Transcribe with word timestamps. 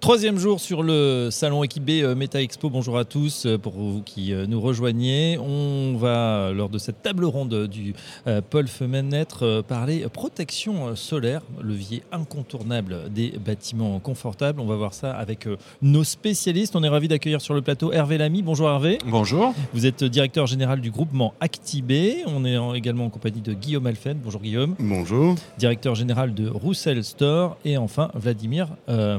Troisième 0.00 0.38
jour 0.38 0.60
sur 0.60 0.82
le 0.82 1.28
salon 1.30 1.62
équipé 1.62 2.02
euh, 2.02 2.14
Meta 2.14 2.40
Expo. 2.40 2.70
Bonjour 2.70 2.96
à 2.96 3.04
tous 3.04 3.44
euh, 3.44 3.58
pour 3.58 3.74
vous 3.74 4.00
qui 4.00 4.32
euh, 4.32 4.46
nous 4.46 4.58
rejoignez. 4.58 5.36
On 5.38 5.94
va, 5.98 6.52
lors 6.54 6.70
de 6.70 6.78
cette 6.78 7.02
table 7.02 7.26
ronde 7.26 7.66
du 7.66 7.94
pôle 8.48 8.68
fenêtre, 8.68 9.62
parler 9.68 10.06
protection 10.10 10.96
solaire, 10.96 11.42
levier 11.62 12.02
incontournable 12.12 13.10
des 13.10 13.32
bâtiments 13.44 13.98
confortables. 13.98 14.60
On 14.60 14.66
va 14.66 14.76
voir 14.76 14.94
ça 14.94 15.12
avec 15.12 15.46
nos 15.82 16.04
spécialistes. 16.04 16.76
On 16.76 16.82
est 16.82 16.88
ravi 16.88 17.08
d'accueillir 17.08 17.42
sur 17.42 17.52
le 17.52 17.60
plateau 17.60 17.92
Hervé 17.92 18.16
Lamy. 18.16 18.42
Bonjour 18.42 18.68
Hervé. 18.70 18.98
Bonjour. 19.06 19.52
Vous 19.74 19.84
êtes 19.84 20.02
directeur 20.02 20.46
général 20.46 20.80
du 20.80 20.90
groupement 20.90 21.34
Actibé. 21.40 22.22
On 22.26 22.44
est 22.44 22.56
également 22.76 23.04
en 23.04 23.10
compagnie 23.10 23.42
de 23.42 23.52
Guillaume 23.52 23.86
Alphen. 23.86 24.18
Bonjour 24.22 24.40
Guillaume. 24.40 24.76
Bonjour. 24.78 25.34
Directeur 25.58 25.94
général 25.94 26.32
de 26.32 26.48
Roussel 26.48 27.04
Store. 27.04 27.58
Et 27.64 27.76
enfin 27.76 28.10
Vladimir 28.14 28.68
euh, 28.88 29.18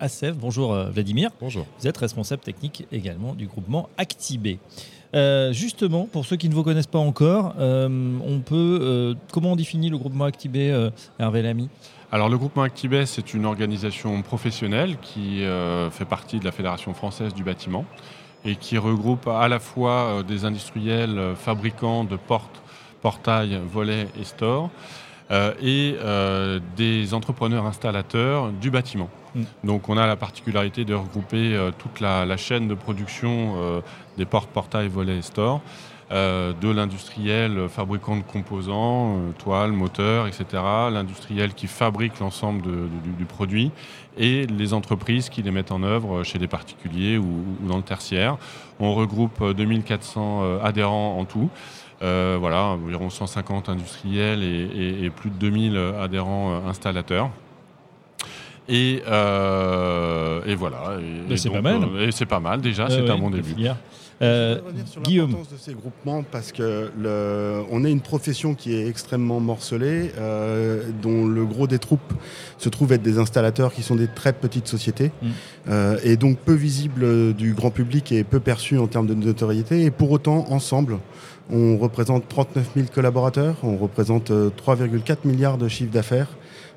ASEF. 0.00 0.36
Bonjour 0.36 0.72
euh, 0.72 0.90
Vladimir. 0.90 1.30
Bonjour. 1.40 1.66
Vous 1.78 1.86
êtes 1.86 1.96
responsable 1.96 2.42
technique 2.42 2.86
également 2.92 3.34
du 3.34 3.46
groupement 3.46 3.88
Actibé. 3.96 4.58
Euh, 5.14 5.52
justement, 5.52 6.06
pour 6.10 6.26
ceux 6.26 6.36
qui 6.36 6.48
ne 6.48 6.54
vous 6.54 6.62
connaissent 6.62 6.86
pas 6.86 6.98
encore, 6.98 7.54
euh, 7.58 8.18
on 8.24 8.40
peut, 8.40 9.16
comment 9.32 9.52
on 9.52 9.56
définit 9.56 9.88
le 9.88 9.98
groupement 9.98 10.24
Actibé, 10.24 10.88
Hervé 11.18 11.42
Lamy? 11.42 11.68
Alors 12.12 12.28
le 12.28 12.38
groupement 12.38 12.62
Actibé, 12.62 13.06
c'est 13.06 13.34
une 13.34 13.44
organisation 13.44 14.20
professionnelle 14.22 14.96
qui 15.00 15.42
fait 15.90 16.04
partie 16.04 16.38
de 16.38 16.44
la 16.44 16.52
Fédération 16.52 16.92
française 16.94 17.34
du 17.34 17.42
bâtiment 17.42 17.84
et 18.44 18.56
qui 18.56 18.78
regroupe 18.78 19.26
à 19.28 19.48
la 19.48 19.58
fois 19.58 20.22
des 20.26 20.44
industriels 20.44 21.34
fabricants 21.36 22.04
de 22.04 22.16
portes, 22.16 22.62
portails, 23.00 23.60
volets 23.66 24.08
et 24.20 24.24
stores 24.24 24.70
et 25.30 25.96
des 26.76 27.14
entrepreneurs 27.14 27.66
installateurs 27.66 28.50
du 28.52 28.70
bâtiment. 28.70 29.10
Mm. 29.34 29.42
Donc 29.64 29.88
on 29.88 29.96
a 29.96 30.06
la 30.06 30.16
particularité 30.16 30.84
de 30.84 30.94
regrouper 30.94 31.54
euh, 31.54 31.70
toute 31.76 32.00
la, 32.00 32.36
chaîne 32.36 32.68
de 32.68 32.74
production 32.74 33.54
euh, 33.56 33.80
des 34.16 34.24
portes, 34.24 34.50
portails, 34.50 34.88
volets 34.88 35.18
et 35.18 35.22
stores. 35.22 35.60
Euh, 36.10 36.54
de 36.58 36.70
l'industriel 36.70 37.68
fabricant 37.68 38.16
de 38.16 38.22
composants, 38.22 39.20
toiles, 39.36 39.72
moteurs, 39.72 40.26
etc., 40.26 40.46
l'industriel 40.90 41.52
qui 41.52 41.66
fabrique 41.66 42.18
l'ensemble 42.18 42.62
du, 42.62 43.26
produit 43.26 43.70
et 44.16 44.46
les 44.46 44.72
entreprises 44.72 45.28
qui 45.28 45.42
les 45.42 45.50
mettent 45.50 45.70
en 45.70 45.82
œuvre 45.82 46.22
chez 46.22 46.38
des 46.38 46.46
particuliers 46.46 47.18
ou, 47.18 47.44
dans 47.60 47.76
le 47.76 47.82
tertiaire. 47.82 48.38
On 48.80 48.94
regroupe 48.94 49.52
2400 49.54 50.60
adhérents 50.62 51.18
en 51.18 51.26
tout. 51.26 51.50
Voilà, 52.00 52.64
environ 52.64 53.10
150 53.10 53.68
industriels 53.68 54.42
et 54.42 55.10
plus 55.10 55.30
de 55.30 55.36
2000 55.36 55.76
adhérents 56.00 56.66
installateurs. 56.66 57.30
Et, 58.68 59.02
euh, 59.08 60.42
et 60.44 60.54
voilà. 60.54 60.98
c'est 61.36 61.50
pas 61.50 61.62
mal. 61.62 61.82
Euh, 61.82 62.06
et 62.06 62.12
c'est 62.12 62.26
pas 62.26 62.40
mal 62.40 62.60
déjà, 62.60 62.88
c'est 62.90 63.08
un 63.08 63.18
bon 63.18 63.30
début. 63.30 63.54
Euh, 64.20 64.56
je 64.58 64.64
revenir 64.64 64.88
sur 64.88 65.00
l'importance 65.00 65.52
de 65.52 65.56
ces 65.56 65.74
groupements 65.74 66.24
parce 66.24 66.50
que 66.50 66.90
le, 66.98 67.62
on 67.70 67.84
est 67.84 67.90
une 67.90 68.00
profession 68.00 68.54
qui 68.54 68.74
est 68.74 68.88
extrêmement 68.88 69.38
morcelée, 69.38 70.10
euh, 70.18 70.82
dont 71.02 71.26
le 71.26 71.44
gros 71.44 71.66
des 71.68 71.78
troupes 71.78 72.12
se 72.58 72.68
trouve 72.68 72.92
être 72.92 73.02
des 73.02 73.18
installateurs 73.18 73.72
qui 73.72 73.82
sont 73.82 73.94
des 73.94 74.08
très 74.08 74.32
petites 74.32 74.66
sociétés 74.66 75.12
mm. 75.22 75.28
euh, 75.68 75.98
et 76.02 76.16
donc 76.16 76.38
peu 76.38 76.54
visibles 76.54 77.32
du 77.34 77.54
grand 77.54 77.70
public 77.70 78.10
et 78.10 78.24
peu 78.24 78.40
perçus 78.40 78.78
en 78.78 78.88
termes 78.88 79.06
de 79.06 79.14
notoriété. 79.14 79.84
Et 79.84 79.90
pour 79.90 80.10
autant, 80.10 80.46
ensemble, 80.50 80.98
on 81.50 81.78
représente 81.78 82.28
39 82.28 82.70
000 82.74 82.86
collaborateurs, 82.92 83.56
on 83.62 83.76
représente 83.76 84.30
3,4 84.30 85.18
milliards 85.24 85.58
de 85.58 85.68
chiffre 85.68 85.92
d'affaires. 85.92 86.28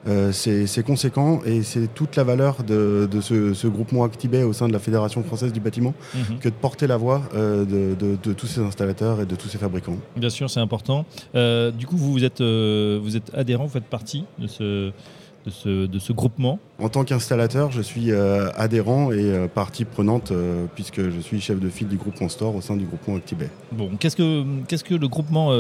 Euh, 0.08 0.32
c'est 0.32 0.84
conséquent 0.84 1.42
et 1.46 1.62
c'est 1.64 1.94
toute 1.94 2.16
la 2.16 2.24
valeur 2.24 2.64
de, 2.64 3.08
ce, 3.22 3.68
groupement 3.68 4.04
Actibet 4.04 4.44
au 4.44 4.54
sein 4.54 4.68
de 4.68 4.74
la 4.74 4.80
Fédération 4.80 5.24
française 5.24 5.54
du 5.54 5.60
bâtiment 5.60 5.94
mhm. 6.16 6.40
que 6.40 6.50
de 6.50 6.54
porter 6.54 6.88
la 6.88 6.98
voix 6.98 7.22
euh, 7.36 7.66
de, 7.66 8.34
tous 8.34 8.48
ces 8.48 8.62
installateurs 8.62 9.22
et 9.22 9.26
de 9.26 9.36
tous 9.36 9.48
ces 9.48 9.58
fabricants. 9.58 9.98
Bien 10.16 10.30
sûr, 10.30 10.50
c'est 10.50 10.60
important. 10.60 11.06
Euh, 11.36 11.72
du 11.72 11.86
coup, 11.86 11.98
vous, 11.98 12.12
vous, 12.12 12.24
êtes, 12.24 12.42
vous 12.42 13.16
êtes 13.16 13.32
adhérent, 13.34 13.66
vous 13.66 13.74
faites 13.74 13.84
partie 13.84 14.26
de 14.40 14.48
ce, 14.48 14.92
de 15.46 16.00
ce, 16.00 16.14
groupement 16.14 16.60
En 16.80 16.90
tant 16.90 17.04
qu'installateur, 17.04 17.72
je 17.72 17.82
suis 17.82 18.12
euh, 18.12 18.50
adhérent 18.56 19.12
et 19.12 19.18
euh, 19.20 19.48
partie 19.48 19.86
prenante 19.86 20.32
euh, 20.32 20.66
puisque 20.76 21.10
je 21.10 21.20
suis 21.20 21.42
chef 21.42 21.60
de 21.60 21.70
file 21.70 21.88
du 21.88 21.98
groupement 21.98 22.30
Store 22.30 22.56
au 22.56 22.62
sein 22.62 22.76
du 22.76 22.86
groupement 22.86 23.16
Actibet. 23.16 23.50
Bon, 23.72 23.90
qu'est-ce 24.00 24.16
que, 24.16 24.44
qu'est-ce 24.68 24.84
que 24.84 24.96
le 24.96 25.08
groupement 25.08 25.52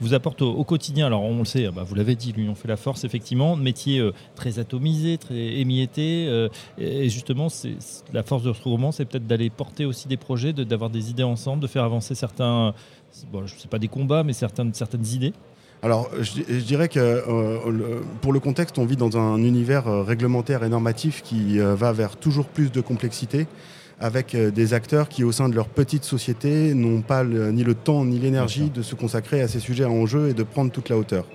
vous 0.00 0.14
apporte 0.14 0.42
au, 0.42 0.64
quotidien? 0.64 1.06
Alors, 1.06 1.22
on 1.22 1.38
le 1.38 1.44
sait, 1.44 1.68
bah, 1.70 1.82
vous 1.84 1.94
l'avez 1.94 2.14
dit, 2.14 2.32
l'Union 2.32 2.54
fait 2.54 2.68
la 2.68 2.76
force, 2.76 3.04
effectivement. 3.04 3.56
Métier 3.56 4.08
très 4.34 4.58
atomisé, 4.58 5.18
très 5.18 5.34
émietté. 5.34 6.48
et 6.78 7.08
justement, 7.08 7.48
c'est, 7.48 7.76
la 8.12 8.22
force 8.22 8.42
de 8.42 8.52
ce 8.52 8.60
groupement, 8.60 8.92
c'est 8.92 9.04
peut-être 9.04 9.26
d'aller 9.26 9.50
porter 9.50 9.84
aussi 9.84 10.08
des 10.08 10.16
projets, 10.16 10.52
d'avoir 10.52 10.90
des 10.90 11.10
idées 11.10 11.22
ensemble, 11.22 11.62
de 11.62 11.66
faire 11.66 11.84
avancer 11.84 12.14
certains, 12.14 12.74
bon, 13.32 13.46
je 13.46 13.56
sais 13.56 13.68
pas 13.68 13.78
des 13.78 13.88
combats, 13.88 14.22
mais 14.22 14.32
certaines, 14.32 14.74
certaines 14.74 15.06
idées 15.06 15.32
alors, 15.82 16.10
je, 16.20 16.60
dirais 16.60 16.88
que 16.88 16.98
euh, 16.98 18.00
pour 18.20 18.34
le 18.34 18.40
contexte, 18.40 18.78
on 18.78 18.84
vit 18.84 18.96
dans 18.96 19.16
un 19.16 19.38
univers 19.38 19.88
euh, 19.88 20.02
réglementaire 20.02 20.62
et 20.62 20.68
normatif 20.68 21.22
qui 21.22 21.58
euh, 21.58 21.74
va 21.74 21.92
vers 21.92 22.16
toujours 22.16 22.48
plus 22.48 22.70
de 22.70 22.82
complexité, 22.82 23.46
avec 23.98 24.34
des 24.34 24.72
acteurs 24.72 25.10
qui, 25.10 25.24
au 25.24 25.32
sein 25.32 25.50
de 25.50 25.54
leur 25.54 25.68
petite 25.68 26.04
société, 26.04 26.72
n'ont 26.72 27.02
pas 27.02 27.22
ni 27.22 27.64
le 27.64 27.74
temps 27.74 28.06
ni 28.06 28.18
l'énergie 28.18 28.70
de 28.70 28.80
se 28.80 28.94
consacrer 28.94 29.42
à 29.42 29.48
ces 29.48 29.60
sujets 29.60 29.84
en 29.84 30.06
jeu 30.06 30.30
et 30.30 30.32
de 30.32 30.42
prendre 30.42 30.72
toute 30.72 30.88
la 30.88 30.96
hauteur. 30.96 31.26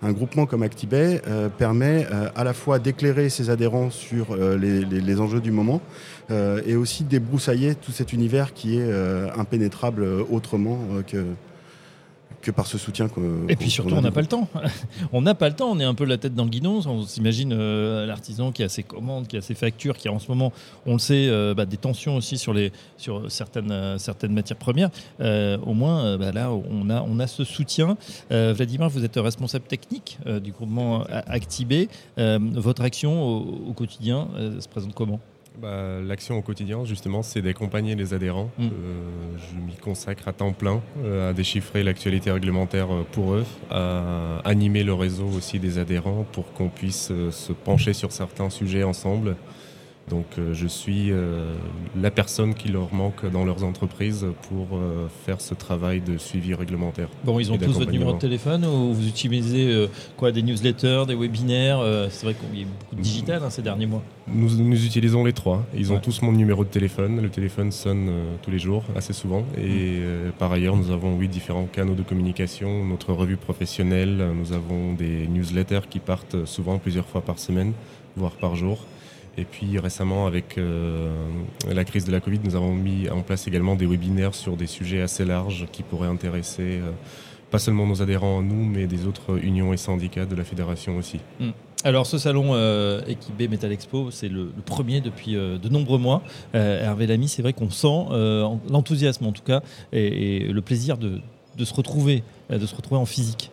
Un 0.00 0.12
groupement 0.12 0.46
comme 0.46 0.62
Actibay 0.62 1.20
permet 1.58 2.06
à 2.34 2.42
la 2.42 2.54
fois 2.54 2.78
d'éclairer 2.78 3.28
ses 3.28 3.50
adhérents 3.50 3.90
sur 3.90 4.36
les, 4.36 4.86
les, 4.86 5.20
enjeux 5.20 5.42
du 5.42 5.50
moment 5.50 5.82
et 6.30 6.76
aussi 6.76 7.04
débroussailler 7.04 7.74
tout 7.74 7.92
cet 7.92 8.14
univers 8.14 8.54
qui 8.54 8.78
est 8.78 8.90
impénétrable 9.36 10.02
autrement 10.30 10.78
que 11.06 11.26
que 12.44 12.50
par 12.50 12.66
ce 12.66 12.78
soutien. 12.78 13.08
Et 13.48 13.56
puis 13.56 13.70
surtout, 13.70 13.94
on 13.94 14.02
n'a 14.02 14.10
pas 14.10 14.20
le 14.20 14.26
temps. 14.26 14.48
on 15.12 15.22
n'a 15.22 15.34
pas 15.34 15.48
le 15.48 15.56
temps. 15.56 15.70
On 15.70 15.80
est 15.80 15.84
un 15.84 15.94
peu 15.94 16.04
la 16.04 16.18
tête 16.18 16.34
dans 16.34 16.44
le 16.44 16.50
guidon. 16.50 16.80
On 16.86 17.02
s'imagine 17.02 17.52
euh, 17.52 18.06
l'artisan 18.06 18.52
qui 18.52 18.62
a 18.62 18.68
ses 18.68 18.82
commandes, 18.82 19.26
qui 19.26 19.36
a 19.36 19.40
ses 19.40 19.54
factures, 19.54 19.96
qui 19.96 20.08
a 20.08 20.12
en 20.12 20.18
ce 20.18 20.28
moment, 20.28 20.52
on 20.86 20.92
le 20.92 20.98
sait, 20.98 21.26
euh, 21.28 21.54
bah, 21.54 21.64
des 21.64 21.78
tensions 21.78 22.16
aussi 22.16 22.36
sur, 22.36 22.52
les, 22.52 22.70
sur 22.98 23.30
certaines, 23.32 23.72
euh, 23.72 23.98
certaines 23.98 24.32
matières 24.32 24.58
premières. 24.58 24.90
au 25.20 25.74
moins, 25.74 26.16
bah, 26.18 26.32
là, 26.32 26.50
on 26.52 26.90
a, 26.90 27.02
on 27.02 27.18
a 27.18 27.26
ce 27.26 27.44
soutien. 27.44 27.96
Vladimir, 28.30 28.88
vous 28.88 29.04
êtes 29.04 29.16
responsable 29.16 29.64
technique 29.64 30.18
du 30.42 30.52
groupement 30.52 31.04
Actibé. 31.26 31.88
votre 32.16 32.82
action 32.82 33.38
au 33.68 33.72
quotidien 33.72 34.28
se 34.60 34.68
présente 34.68 34.94
comment? 34.94 35.20
Bah, 35.60 36.00
L'action 36.00 36.36
au 36.38 36.42
quotidien, 36.42 36.84
justement, 36.84 37.22
c'est 37.22 37.42
d'accompagner 37.42 37.94
les 37.94 38.14
adhérents. 38.14 38.50
Mm. 38.58 38.64
Euh, 38.64 38.68
je 39.38 39.60
m'y 39.60 39.76
consacre 39.76 40.28
à 40.28 40.32
temps 40.32 40.52
plein 40.52 40.82
euh, 41.02 41.30
à 41.30 41.32
déchiffrer 41.32 41.82
l'actualité 41.82 42.30
réglementaire 42.30 42.92
euh, 42.92 43.06
pour 43.12 43.34
eux, 43.34 43.44
à 43.70 44.38
animer 44.44 44.84
le 44.84 44.94
réseau 44.94 45.26
aussi 45.26 45.58
des 45.58 45.78
adhérents 45.78 46.26
pour 46.32 46.52
qu'on 46.52 46.68
puisse 46.68 47.12
se 47.30 47.52
pencher 47.52 47.92
sur 47.92 48.12
certains 48.12 48.50
sujets 48.50 48.84
ensemble 48.84 49.36
donc 50.10 50.26
euh, 50.38 50.52
je 50.52 50.66
suis 50.66 51.10
euh, 51.10 51.54
la 52.00 52.10
personne 52.10 52.54
qui 52.54 52.68
leur 52.68 52.92
manque 52.92 53.24
dans 53.30 53.44
leurs 53.44 53.64
entreprises 53.64 54.26
pour 54.48 54.76
euh, 54.76 55.08
faire 55.24 55.40
ce 55.40 55.54
travail 55.54 56.00
de 56.02 56.18
suivi 56.18 56.52
réglementaire. 56.54 57.08
Bon, 57.24 57.40
ils 57.40 57.50
ont 57.50 57.56
tous 57.56 57.78
votre 57.78 57.90
numéro 57.90 58.12
de 58.12 58.18
téléphone 58.18 58.66
ou 58.66 58.92
vous 58.92 59.08
utilisez 59.08 59.88
quoi, 60.16 60.30
des 60.30 60.42
newsletters, 60.42 61.04
des 61.06 61.14
webinaires 61.14 61.80
C'est 62.10 62.26
vrai 62.26 62.34
qu'il 62.34 62.60
y 62.60 62.62
a 62.62 62.66
beaucoup 62.66 62.96
de 62.96 63.00
digital 63.00 63.42
hein, 63.42 63.50
ces 63.50 63.62
derniers 63.62 63.86
mois. 63.86 64.02
Nous, 64.26 64.56
nous, 64.56 64.84
utilisons 64.84 65.24
les 65.24 65.32
trois. 65.32 65.64
Ils 65.74 65.92
ont 65.92 65.98
tous 65.98 66.22
mon 66.22 66.32
numéro 66.32 66.64
de 66.64 66.68
téléphone. 66.68 67.20
Le 67.20 67.28
téléphone 67.28 67.72
sonne 67.72 68.10
tous 68.42 68.50
les 68.50 68.58
jours, 68.58 68.84
assez 68.96 69.12
souvent. 69.12 69.44
Et 69.58 70.00
mm. 70.00 70.32
par 70.38 70.52
ailleurs, 70.52 70.76
nous 70.76 70.90
avons 70.90 71.16
huit 71.18 71.28
différents 71.28 71.66
canaux 71.66 71.94
de 71.94 72.02
communication. 72.02 72.84
Notre 72.84 73.12
revue 73.12 73.36
professionnelle, 73.36 74.32
nous 74.34 74.52
avons 74.52 74.94
des 74.94 75.26
newsletters 75.28 75.88
qui 75.88 75.98
partent 75.98 76.44
souvent 76.44 76.78
plusieurs 76.78 77.06
fois 77.06 77.22
par 77.22 77.38
semaine, 77.38 77.72
voire 78.16 78.32
par 78.32 78.56
jour. 78.56 78.78
Et 79.36 79.44
puis 79.44 79.78
récemment, 79.78 80.26
avec 80.26 80.58
euh, 80.58 81.10
la 81.68 81.84
crise 81.84 82.04
de 82.04 82.12
la 82.12 82.20
Covid, 82.20 82.40
nous 82.44 82.54
avons 82.54 82.74
mis 82.74 83.08
en 83.10 83.22
place 83.22 83.46
également 83.48 83.74
des 83.74 83.86
webinaires 83.86 84.34
sur 84.34 84.56
des 84.56 84.66
sujets 84.66 85.00
assez 85.00 85.24
larges 85.24 85.66
qui 85.72 85.82
pourraient 85.82 86.08
intéresser 86.08 86.78
euh, 86.80 86.92
pas 87.50 87.58
seulement 87.58 87.86
nos 87.86 88.00
adhérents, 88.00 88.42
nous, 88.42 88.64
mais 88.64 88.86
des 88.86 89.06
autres 89.06 89.38
unions 89.42 89.72
et 89.72 89.76
syndicats 89.76 90.26
de 90.26 90.36
la 90.36 90.44
fédération 90.44 90.96
aussi. 90.96 91.20
Hmm. 91.40 91.50
Alors 91.82 92.06
ce 92.06 92.16
salon 92.16 92.50
euh, 92.52 93.02
équipé 93.06 93.46
Metal 93.46 93.70
Expo, 93.70 94.10
c'est 94.10 94.28
le, 94.28 94.50
premier 94.64 95.00
depuis 95.00 95.34
de 95.34 95.68
nombreux 95.68 95.98
mois. 95.98 96.22
Hervé 96.54 97.06
Lamy, 97.06 97.28
c'est 97.28 97.42
vrai 97.42 97.52
qu'on 97.52 97.70
sent 97.70 98.06
l'enthousiasme 98.70 99.26
en 99.26 99.32
tout 99.32 99.42
cas 99.42 99.60
et, 99.92 100.48
le 100.48 100.62
plaisir 100.62 100.96
de, 100.96 101.20
se 101.62 101.74
retrouver, 101.74 102.22
de 102.48 102.64
se 102.64 102.74
retrouver 102.74 103.00
en 103.00 103.04
physique. 103.04 103.50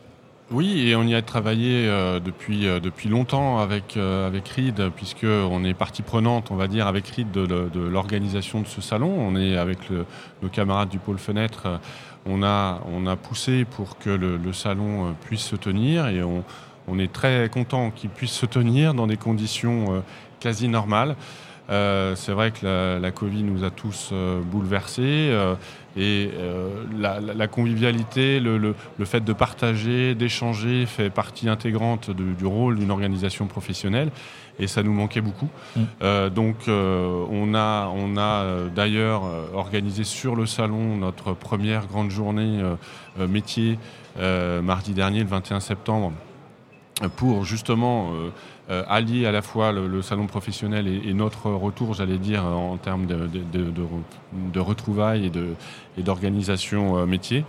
Oui, 0.53 0.89
et 0.89 0.97
on 0.97 1.03
y 1.03 1.15
a 1.15 1.21
travaillé 1.21 1.87
euh, 1.87 2.19
depuis, 2.19 2.67
euh, 2.67 2.81
depuis 2.81 3.07
longtemps 3.07 3.59
avec, 3.59 3.95
euh, 3.95 4.27
avec 4.27 4.49
RID, 4.49 4.89
puisqu'on 4.93 5.63
est 5.63 5.73
partie 5.73 6.01
prenante, 6.01 6.51
on 6.51 6.57
va 6.57 6.67
dire, 6.67 6.87
avec 6.87 7.07
RID 7.07 7.31
de, 7.31 7.79
l'organisation 7.79 8.59
de 8.59 8.67
ce 8.67 8.81
salon. 8.81 9.15
On 9.17 9.37
est 9.37 9.55
avec 9.55 9.79
nos 10.41 10.49
camarades 10.49 10.89
du 10.89 10.99
pôle 10.99 11.19
fenêtre, 11.19 11.79
on 12.25 12.43
a, 12.43 13.15
poussé 13.15 13.63
pour 13.63 13.97
que 13.97 14.09
le, 14.09 14.51
salon 14.51 15.15
puisse 15.21 15.43
se 15.43 15.55
tenir 15.55 16.07
et 16.07 16.21
on, 16.21 16.43
est 16.99 17.11
très 17.11 17.49
content 17.49 17.89
qu'il 17.89 18.09
puisse 18.09 18.33
se 18.33 18.45
tenir 18.45 18.93
dans 18.93 19.07
des 19.07 19.15
conditions 19.15 20.03
quasi 20.41 20.67
normales. 20.67 21.15
C'est 21.69 22.31
vrai 22.31 22.51
que 22.51 22.99
la, 22.99 23.11
Covid 23.11 23.43
nous 23.43 23.63
a 23.63 23.69
tous 23.69 24.13
bouleversés 24.51 25.33
et 25.97 26.29
la, 26.97 27.47
convivialité, 27.47 28.39
le, 28.39 28.75
fait 29.03 29.23
de 29.23 29.33
partager, 29.33 30.15
d'échanger 30.15 30.85
fait 30.85 31.09
partie 31.09 31.49
intégrante 31.49 32.11
du 32.11 32.45
rôle 32.45 32.77
d'une 32.77 32.91
organisation 32.91 33.47
professionnelle 33.47 34.11
et 34.59 34.67
ça 34.67 34.83
nous 34.83 34.93
manquait 34.93 35.21
beaucoup. 35.21 35.49
Mm. 35.75 36.29
donc 36.29 36.55
on 36.67 37.53
a, 37.55 37.91
on 37.93 38.17
a 38.17 38.69
d'ailleurs 38.73 39.23
organisé 39.53 40.03
sur 40.03 40.35
le 40.35 40.45
salon 40.45 40.95
notre 40.97 41.33
première 41.33 41.87
grande 41.87 42.11
journée 42.11 42.61
métier 43.17 43.77
mardi 44.17 44.93
dernier, 44.93 45.19
le 45.19 45.29
21 45.29 45.59
septembre 45.59 46.13
pour 47.09 47.43
justement 47.43 48.11
euh, 48.13 48.29
allier 48.69 49.25
à 49.25 49.31
la 49.31 49.41
fois 49.41 49.71
le, 49.71 50.01
salon 50.01 50.27
professionnel 50.27 50.87
et, 50.87 51.13
notre 51.13 51.49
retour, 51.49 51.93
j'allais 51.93 52.17
dire, 52.17 52.45
en 52.45 52.77
termes 52.77 53.05
de, 53.05 53.27
de, 53.27 54.59
retrouvailles 54.59 55.31
et 55.97 56.01
d'organisation 56.01 56.97
euh, 56.97 57.05
métier. 57.05 57.43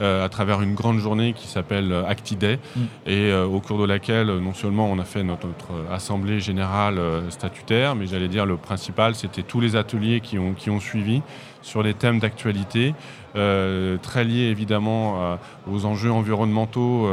Euh, 0.00 0.24
à 0.24 0.28
travers 0.28 0.60
une 0.60 0.74
grande 0.74 0.98
journée 0.98 1.34
qui 1.34 1.46
s'appelle 1.46 1.92
ActiDay 2.08 2.58
mm. 2.74 2.80
et 3.06 3.32
au 3.32 3.60
cours 3.60 3.78
de 3.78 3.84
laquelle 3.84 4.26
non 4.26 4.52
seulement 4.52 4.90
on 4.90 4.98
a 4.98 5.04
fait 5.04 5.22
notre, 5.22 5.48
assemblée 5.90 6.40
générale 6.40 7.00
statutaire, 7.30 7.94
mais 7.94 8.06
j'allais 8.06 8.28
dire 8.28 8.44
le 8.44 8.56
principal, 8.56 9.14
c'était 9.14 9.42
tous 9.42 9.60
les 9.60 9.76
ateliers 9.76 10.20
qui 10.20 10.38
ont, 10.38 10.52
qui 10.52 10.70
ont 10.70 10.80
suivi 10.80 11.22
sur 11.64 11.82
les 11.82 11.94
thèmes 11.94 12.20
d'actualité, 12.20 12.94
euh, 13.36 13.96
très 13.96 14.22
lié 14.22 14.42
évidemment 14.42 15.14
euh, 15.16 15.36
aux 15.68 15.86
enjeux 15.86 16.12
environnementaux 16.12 17.08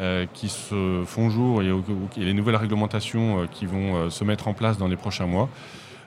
euh, 0.00 0.24
qui 0.32 0.48
se 0.48 1.02
font 1.04 1.28
jour 1.28 1.62
et, 1.62 1.70
les 2.16 2.32
nouvelles 2.32 2.56
réglementations 2.56 3.46
qui 3.50 3.66
vont 3.66 4.08
se 4.08 4.24
mettre 4.24 4.48
en 4.48 4.54
place 4.54 4.78
dans 4.78 4.88
les 4.88 4.96
prochains 4.96 5.26
mois. 5.26 5.48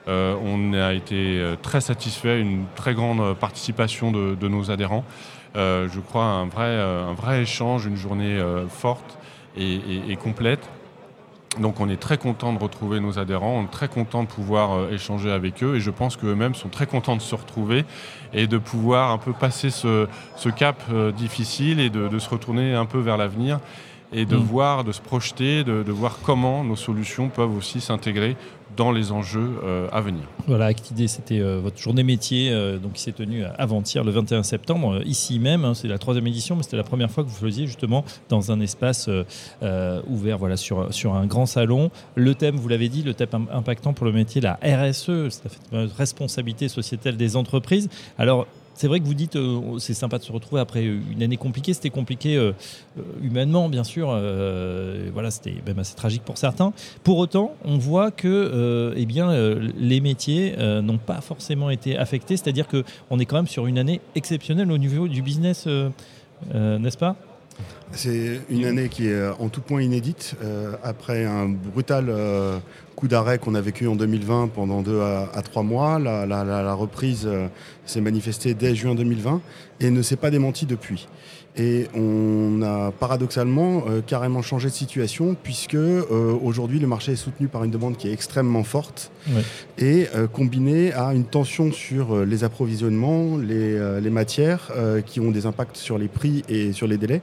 on 0.08 0.72
a 0.72 0.94
été 0.94 1.40
très 1.62 1.80
satisfait, 1.80 2.40
une 2.40 2.64
très 2.74 2.94
grande 2.94 3.34
participation 3.36 4.10
de, 4.10 4.48
nos 4.48 4.70
adhérents. 4.70 5.04
Je 5.54 6.00
crois 6.00 6.24
un 6.24 6.46
vrai, 6.46 6.80
un 6.80 7.14
vrai 7.14 7.42
échange, 7.42 7.86
une 7.86 7.96
journée 7.96 8.40
forte 8.68 9.18
et 9.56 10.16
complète. 10.22 10.68
Donc 11.58 11.80
on 11.80 11.88
est 11.88 11.96
très 11.96 12.16
content 12.16 12.52
de 12.52 12.62
retrouver 12.62 13.00
nos 13.00 13.18
adhérents, 13.18 13.58
on 13.58 13.64
est 13.64 13.70
très 13.72 13.88
content 13.88 14.22
de 14.22 14.28
pouvoir 14.28 14.72
euh, 14.72 14.90
échanger 14.92 15.32
avec 15.32 15.64
eux 15.64 15.74
et 15.74 15.80
je 15.80 15.90
pense 15.90 16.16
qu'eux-mêmes 16.16 16.54
sont 16.54 16.68
très 16.68 16.86
contents 16.86 17.16
de 17.16 17.22
se 17.22 17.34
retrouver 17.34 17.84
et 18.32 18.46
de 18.46 18.56
pouvoir 18.56 19.10
un 19.10 19.18
peu 19.18 19.32
passer 19.32 19.70
ce, 19.70 20.06
cap 20.56 20.80
euh, 20.92 21.10
difficile 21.10 21.80
et 21.80 21.90
de, 21.90 22.18
se 22.20 22.28
retourner 22.28 22.74
un 22.74 22.86
peu 22.86 23.00
vers 23.00 23.16
l'avenir 23.16 23.58
et 24.12 24.24
de 24.24 24.36
mm. 24.36 24.40
voir, 24.40 24.84
de 24.84 24.92
se 24.92 25.00
projeter, 25.00 25.64
de, 25.64 25.90
voir 25.90 26.18
comment 26.22 26.64
nos 26.64 26.76
solutions 26.76 27.28
peuvent 27.28 27.56
aussi 27.56 27.80
s'intégrer 27.80 28.36
dans 28.76 28.92
les 28.92 29.10
enjeux 29.10 29.58
euh, 29.64 29.88
à 29.92 30.00
venir. 30.00 30.22
Voilà, 30.46 30.66
Actidé, 30.66 31.08
c'était 31.08 31.40
euh, 31.40 31.58
votre 31.60 31.78
journée 31.78 32.04
métier 32.04 32.50
euh, 32.50 32.78
donc 32.78 32.94
qui 32.94 33.02
s'est 33.02 33.12
tenue 33.12 33.44
avant-hier, 33.58 34.04
le 34.04 34.12
21 34.12 34.44
septembre, 34.44 35.02
ici 35.04 35.38
même. 35.38 35.64
Hein, 35.64 35.74
c'est 35.74 35.88
la 35.88 35.98
troisième 35.98 36.26
édition, 36.28 36.54
mais 36.56 36.62
c'était 36.62 36.76
la 36.76 36.84
première 36.84 37.10
fois 37.10 37.24
que 37.24 37.28
vous 37.28 37.34
faisiez 37.34 37.66
justement 37.66 38.04
dans 38.28 38.52
un 38.52 38.60
espace 38.60 39.10
ouvert 40.08 40.38
voilà, 40.38 40.56
sur, 40.56 40.92
sur 40.94 41.14
un 41.14 41.26
grand 41.26 41.46
salon. 41.46 41.90
Le 42.14 42.34
thème, 42.34 42.56
vous 42.56 42.68
l'avez 42.68 42.88
dit, 42.88 43.02
le 43.02 43.14
thème 43.14 43.46
impactant 43.52 43.92
pour 43.92 44.06
le 44.06 44.12
métier, 44.12 44.40
la 44.40 44.58
RSE, 44.62 45.28
c'est 45.28 45.50
la 45.72 45.86
responsabilité 45.96 46.68
sociétale 46.68 47.16
des 47.16 47.36
entreprises. 47.36 47.88
Alors, 48.18 48.46
c'est 48.74 48.88
vrai 48.88 49.00
que 49.00 49.04
vous 49.04 49.14
dites 49.14 49.36
euh, 49.36 49.78
c'est 49.78 49.94
sympa 49.94 50.18
de 50.18 50.22
se 50.22 50.32
retrouver 50.32 50.60
après 50.60 50.84
une 50.84 51.22
année 51.22 51.36
compliquée. 51.36 51.74
C'était 51.74 51.90
compliqué 51.90 52.36
euh, 52.36 52.52
euh, 52.98 53.02
humainement, 53.22 53.68
bien 53.68 53.84
sûr. 53.84 54.06
voilà, 55.12 55.30
c'était 55.30 55.54
même 55.66 55.78
assez 55.78 55.94
tragique 55.94 56.22
pour 56.22 56.38
certains. 56.38 56.72
Pour 57.02 57.18
autant, 57.18 57.54
on 57.64 57.76
voit 57.78 58.10
que 58.10 58.94
eh 58.96 59.06
les 59.76 60.00
métiers 60.00 60.56
n'ont 60.82 60.98
pas 60.98 61.20
forcément 61.20 61.70
été 61.70 61.96
affectés. 61.98 62.36
C'est-à-dire 62.36 62.66
qu'on 62.68 63.18
est 63.18 63.26
quand 63.26 63.36
même 63.36 63.46
sur 63.46 63.66
une 63.66 63.78
année 63.78 64.00
exceptionnelle 64.14 64.70
au 64.72 64.78
niveau 64.78 65.08
du 65.08 65.22
business, 65.22 65.66
n'est-ce 66.54 66.98
pas? 66.98 67.16
C'est 67.92 68.40
une 68.48 68.64
année 68.64 68.88
qui 68.88 69.08
est 69.08 69.28
en 69.38 69.48
tout 69.48 69.60
point 69.60 69.82
inédite. 69.82 70.36
après 70.82 71.24
un 71.24 71.48
brutal 71.48 72.10
coup 73.00 73.08
d'arrêt 73.08 73.38
qu'on 73.38 73.54
a 73.54 73.62
vécu 73.62 73.86
en 73.86 73.96
2020 73.96 74.48
pendant 74.48 74.82
deux 74.82 75.00
à, 75.00 75.42
trois 75.42 75.62
mois, 75.62 75.98
la, 75.98 76.74
reprise 76.74 77.26
s'est 77.86 78.02
manifestée 78.02 78.52
dès 78.52 78.74
juin 78.74 78.94
2020 78.94 79.40
et 79.80 79.90
ne 79.90 80.02
s'est 80.02 80.16
pas 80.16 80.30
démentie 80.30 80.66
depuis. 80.66 81.08
Et 81.56 81.88
on 81.94 82.62
a 82.62 82.92
paradoxalement 82.92 83.82
euh, 83.88 84.02
carrément 84.06 84.40
changé 84.40 84.68
de 84.68 84.74
situation 84.74 85.36
puisque 85.42 85.74
euh, 85.74 86.36
aujourd'hui 86.40 86.78
le 86.78 86.86
marché 86.86 87.12
est 87.12 87.16
soutenu 87.16 87.48
par 87.48 87.64
une 87.64 87.72
demande 87.72 87.96
qui 87.96 88.08
est 88.08 88.12
extrêmement 88.12 88.62
forte 88.62 89.10
et 89.76 90.06
euh, 90.14 90.28
combinée 90.28 90.92
à 90.92 91.12
une 91.12 91.24
tension 91.24 91.72
sur 91.72 92.24
les 92.24 92.44
approvisionnements, 92.44 93.36
les, 93.36 94.00
les 94.00 94.10
matières 94.10 94.70
qui 95.06 95.20
ont 95.20 95.30
des 95.30 95.46
impacts 95.46 95.76
sur 95.76 95.98
les 95.98 96.08
prix 96.08 96.44
et 96.48 96.72
sur 96.72 96.86
les 96.86 96.98
délais 96.98 97.20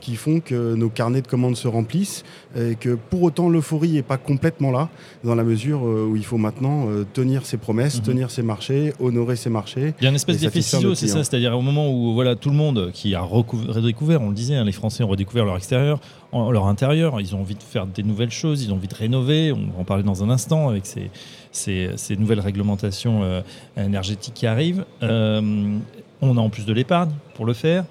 qui 0.00 0.16
font 0.16 0.40
que 0.40 0.74
nos 0.74 0.88
carnets 0.88 1.22
de 1.22 1.26
commandes 1.26 1.56
se 1.56 1.68
remplissent 1.68 2.24
et 2.56 2.74
que 2.74 2.94
pour 2.94 3.22
autant 3.22 3.48
l'euphorie 3.48 3.92
n'est 3.92 4.02
pas 4.02 4.16
complètement 4.16 4.70
là 4.70 4.88
dans 5.24 5.34
la 5.34 5.44
mesure 5.44 5.82
où 5.82 6.16
il 6.16 6.24
faut 6.24 6.38
maintenant 6.38 6.86
tenir 7.12 7.46
ses 7.46 7.56
promesses, 7.56 7.98
mhm. 7.98 8.02
tenir 8.02 8.30
ses 8.30 8.42
marchés, 8.42 8.92
honorer 9.00 9.36
ses 9.36 9.50
marchés. 9.50 9.94
Il 10.00 10.04
y 10.04 10.06
a 10.06 10.10
une 10.10 10.16
espèce 10.16 10.40
d'effet 10.40 10.62
ciseau, 10.62 10.94
c'est 10.94 11.08
ça, 11.08 11.22
c'est-à-dire 11.22 11.56
au 11.56 11.62
moment 11.62 11.90
où 11.92 12.14
voilà 12.14 12.36
tout 12.36 12.50
le 12.50 12.56
monde 12.56 12.90
qui 12.92 13.14
a 13.14 13.20
redécouvert, 13.20 14.22
on 14.22 14.28
le 14.28 14.34
disait, 14.34 14.56
hein, 14.56 14.64
les 14.64 14.72
Français 14.72 15.04
ont 15.04 15.08
redécouvert 15.08 15.44
leur 15.44 15.56
extérieur, 15.56 16.00
leur 16.32 16.66
intérieur, 16.66 17.20
ils 17.20 17.34
ont 17.34 17.40
envie 17.40 17.54
de 17.54 17.62
faire 17.62 17.86
des 17.86 18.02
nouvelles 18.02 18.30
choses, 18.30 18.62
ils 18.62 18.72
ont 18.72 18.76
envie 18.76 18.88
de 18.88 18.94
rénover, 18.94 19.52
on 19.52 19.72
va 19.74 19.80
en 19.80 19.84
parler 19.84 20.02
dans 20.02 20.22
un 20.22 20.30
instant 20.30 20.68
avec 20.68 20.86
ces, 20.86 21.10
ces, 21.52 22.16
nouvelles 22.16 22.40
réglementations 22.40 23.22
euh, 23.22 23.42
énergétiques 23.76 24.34
qui 24.34 24.46
arrivent. 24.46 24.84
Euh, 25.02 25.78
on 26.22 26.36
a 26.36 26.40
en 26.40 26.50
plus 26.50 26.66
de 26.66 26.72
l'épargne 26.72 27.10
pour 27.34 27.46
le 27.46 27.54
faire. 27.54 27.84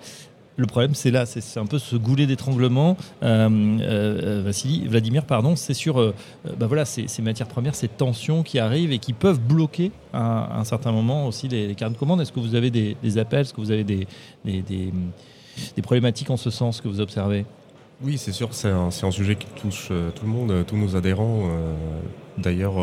Le 0.59 0.67
problème, 0.67 0.93
c'est 0.93 1.09
là, 1.09 1.25
c'est 1.25 1.59
un 1.59 1.65
peu 1.65 1.79
ce 1.79 1.95
goulet 1.95 2.27
d'étranglement. 2.27 2.97
Euh, 3.23 4.41
Vassili, 4.43 4.87
Vladimir, 4.87 5.23
pardon, 5.25 5.55
c'est 5.55 5.73
sur 5.73 6.13
bah 6.57 6.67
voilà, 6.67 6.83
ces, 6.83 7.07
matières 7.21 7.47
premières, 7.47 7.75
ces 7.75 7.87
tensions 7.87 8.43
qui 8.43 8.59
arrivent 8.59 8.91
et 8.91 8.99
qui 8.99 9.13
peuvent 9.13 9.39
bloquer 9.39 9.91
à, 10.11 10.59
un 10.59 10.65
certain 10.65 10.91
moment 10.91 11.27
aussi 11.27 11.47
les, 11.47 11.73
cartes 11.75 11.93
de 11.93 11.97
commande. 11.97 12.19
Est-ce 12.19 12.33
que 12.33 12.41
vous 12.41 12.55
avez 12.55 12.71
des, 12.71 13.17
appels? 13.17 13.41
Est-ce 13.41 13.53
que 13.53 13.61
vous 13.61 13.71
avez 13.71 13.85
des, 13.85 14.05
problématiques 15.81 16.29
en 16.29 16.37
ce 16.37 16.49
sens 16.49 16.81
que 16.81 16.89
vous 16.89 16.99
observez? 16.99 17.45
Oui, 18.01 18.17
c'est 18.17 18.31
sûr, 18.31 18.53
c'est 18.53 18.69
un, 18.69 18.91
sujet 19.11 19.35
qui 19.35 19.47
touche 19.61 19.89
euh, 19.91 20.09
tout 20.11 20.25
le 20.25 20.31
monde, 20.31 20.51
euh, 20.51 20.63
tous 20.63 20.77
nos 20.77 20.95
adhérents. 20.95 21.41
Euh, 21.43 21.75
d'ailleurs, 22.37 22.75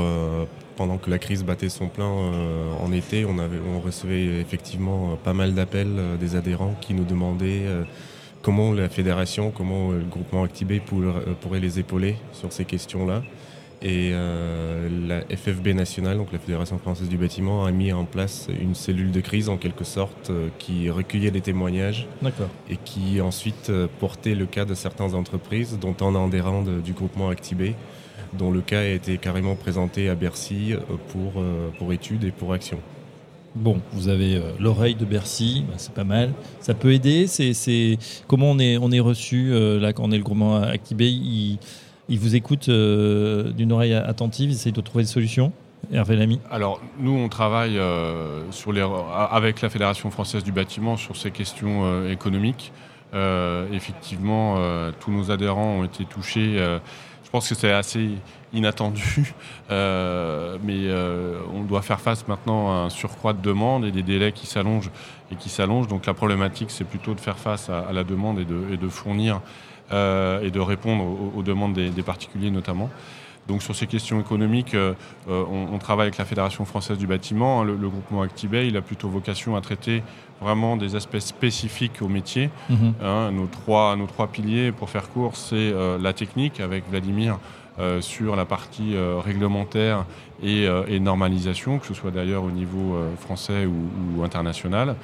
pendant 0.76 0.98
que 0.98 1.10
la 1.10 1.18
crise 1.18 1.44
battait 1.44 1.68
son 1.68 1.88
plein 1.88 2.04
en 2.04 2.92
été, 2.92 3.24
on, 3.24 3.38
avait, 3.38 3.58
on 3.74 3.80
recevait 3.80 4.40
effectivement 4.40 5.16
pas 5.16 5.32
mal 5.32 5.54
d'appels 5.54 5.96
des 6.20 6.36
adhérents 6.36 6.74
qui 6.80 6.94
nous 6.94 7.04
demandaient 7.04 7.64
comment 8.42 8.72
la 8.72 8.88
fédération, 8.88 9.50
comment 9.50 9.90
le 9.90 10.04
groupement 10.04 10.44
Actibé 10.44 10.80
pourrait 10.80 11.60
les 11.60 11.78
épauler 11.78 12.16
sur 12.32 12.52
ces 12.52 12.64
questions-là. 12.64 13.22
Et 13.82 14.10
euh, 14.12 14.88
la 15.06 15.20
FFB 15.36 15.68
nationale, 15.68 16.16
donc 16.16 16.32
la 16.32 16.38
Fédération 16.38 16.78
française 16.78 17.08
du 17.08 17.18
bâtiment, 17.18 17.66
a 17.66 17.70
mis 17.70 17.92
en 17.92 18.04
place 18.04 18.48
une 18.60 18.74
cellule 18.74 19.12
de 19.12 19.20
crise 19.20 19.48
en 19.48 19.58
quelque 19.58 19.84
sorte 19.84 20.30
euh, 20.30 20.48
qui 20.58 20.88
recueillait 20.88 21.30
les 21.30 21.42
témoignages 21.42 22.06
et 22.70 22.76
qui 22.84 23.20
ensuite 23.20 23.68
euh, 23.68 23.86
portait 24.00 24.34
le 24.34 24.46
cas 24.46 24.64
de 24.64 24.74
certaines 24.74 25.14
entreprises, 25.14 25.78
dont 25.78 25.94
un 26.00 26.14
adhérent 26.24 26.62
du 26.62 26.92
groupement 26.94 27.28
Actibé, 27.28 27.74
dont 28.32 28.50
le 28.50 28.60
cas 28.60 28.80
a 28.80 28.84
été 28.84 29.18
carrément 29.18 29.54
présenté 29.54 30.08
à 30.08 30.14
Bercy 30.14 30.74
pour, 31.12 31.42
pour 31.78 31.92
étude 31.92 32.24
et 32.24 32.30
pour 32.30 32.52
action. 32.52 32.78
Bon, 33.54 33.80
vous 33.92 34.08
avez 34.08 34.40
l'oreille 34.60 34.94
de 34.94 35.04
Bercy, 35.06 35.64
bah, 35.66 35.74
c'est 35.78 35.94
pas 35.94 36.04
mal. 36.04 36.32
Ça 36.60 36.74
peut 36.74 36.92
aider. 36.92 37.26
C'est 37.26 37.98
comment 38.26 38.50
on 38.50 38.58
est 38.58 38.76
on 38.76 38.92
est 38.92 39.00
reçu 39.00 39.50
là 39.80 39.92
quand 39.92 40.04
on 40.04 40.12
est 40.12 40.18
le 40.18 40.24
groupement 40.24 40.56
Actibé 40.56 41.10
ils 42.08 42.18
vous 42.18 42.36
écoutent 42.36 42.68
euh, 42.68 43.50
d'une 43.50 43.72
oreille 43.72 43.94
attentive, 43.94 44.50
ils 44.50 44.54
essayent 44.54 44.72
de 44.72 44.80
trouver 44.80 45.04
des 45.04 45.10
solutions 45.10 45.52
Hervé 45.92 46.16
Lamy? 46.16 46.40
Alors, 46.50 46.80
nous, 46.98 47.12
on 47.12 47.28
travaille 47.28 47.78
euh, 47.78 48.50
sur 48.50 48.72
les, 48.72 48.84
avec 49.30 49.60
la 49.60 49.68
Fédération 49.68 50.10
française 50.10 50.42
du 50.42 50.52
bâtiment 50.52 50.96
sur 50.96 51.16
ces 51.16 51.30
questions 51.30 51.82
euh, 51.84 52.10
économiques. 52.10 52.72
effectivement, 53.72 54.56
tous 55.00 55.10
nos 55.10 55.30
adhérents 55.30 55.78
ont 55.78 55.84
été 55.84 56.04
touchés. 56.04 56.58
Je 57.26 57.30
pense 57.30 57.48
que 57.48 57.56
c'est 57.56 57.72
assez 57.72 58.10
inattendu, 58.52 59.34
mais 59.70 60.90
on 61.52 61.64
doit 61.68 61.82
faire 61.82 62.00
face 62.00 62.26
maintenant 62.28 62.70
à 62.70 62.86
un 62.86 62.88
surcroît 62.88 63.32
de 63.32 63.42
demandes 63.42 63.84
et 63.84 63.90
des 63.90 64.04
délais 64.04 64.30
qui 64.30 64.46
s'allongent 64.46 64.92
et 65.32 65.34
qui 65.34 65.48
s'allongent. 65.48 65.88
Donc 65.88 66.06
la 66.06 66.14
problématique, 66.14 66.70
c'est 66.70 66.84
plutôt 66.84 67.14
de 67.14 67.20
faire 67.20 67.36
face 67.36 67.68
à, 67.68 67.92
la 67.92 68.04
demande 68.04 68.38
et 68.38 68.44
de, 68.44 68.72
et 68.72 68.76
de 68.76 68.88
fournir 68.88 69.40
et 69.90 70.50
de 70.50 70.60
répondre 70.60 71.04
aux, 71.36 71.42
demandes 71.42 71.74
des, 71.74 72.02
particuliers 72.02 72.52
notamment. 72.52 72.90
Donc 73.48 73.62
sur 73.62 73.74
ces 73.76 73.86
questions 73.86 74.20
économiques, 74.20 74.76
on, 75.28 75.78
travaille 75.78 76.06
avec 76.06 76.18
la 76.18 76.24
Fédération 76.24 76.64
française 76.64 76.98
du 76.98 77.06
bâtiment. 77.06 77.62
Le, 77.62 77.76
groupement 77.88 78.22
Actibay, 78.22 78.66
il 78.66 78.76
a 78.76 78.82
plutôt 78.82 79.08
vocation 79.08 79.54
à 79.54 79.60
traiter 79.60 80.02
vraiment 80.40 80.76
des 80.76 80.96
aspects 80.96 81.20
spécifiques 81.20 82.02
au 82.02 82.08
métier. 82.08 82.50
Mhm. 82.68 82.94
Hein, 83.02 83.30
nos, 83.30 83.46
trois, 83.46 83.94
nos 83.96 84.06
trois 84.06 84.26
piliers, 84.26 84.72
pour 84.72 84.90
faire 84.90 85.08
court, 85.10 85.36
c'est 85.36 85.72
la 86.00 86.12
technique 86.12 86.60
avec 86.60 86.88
Vladimir 86.90 87.38
euh, 87.78 88.00
sur 88.00 88.36
la 88.36 88.46
partie 88.46 88.96
euh, 88.96 89.20
réglementaire 89.22 90.06
euh, 90.42 90.86
et, 90.88 90.98
normalisation, 90.98 91.78
que 91.78 91.86
ce 91.86 91.92
soit 91.92 92.10
d'ailleurs 92.10 92.42
au 92.42 92.50
niveau 92.50 92.98
français 93.20 93.66
ou, 93.66 94.24
international. 94.24 94.96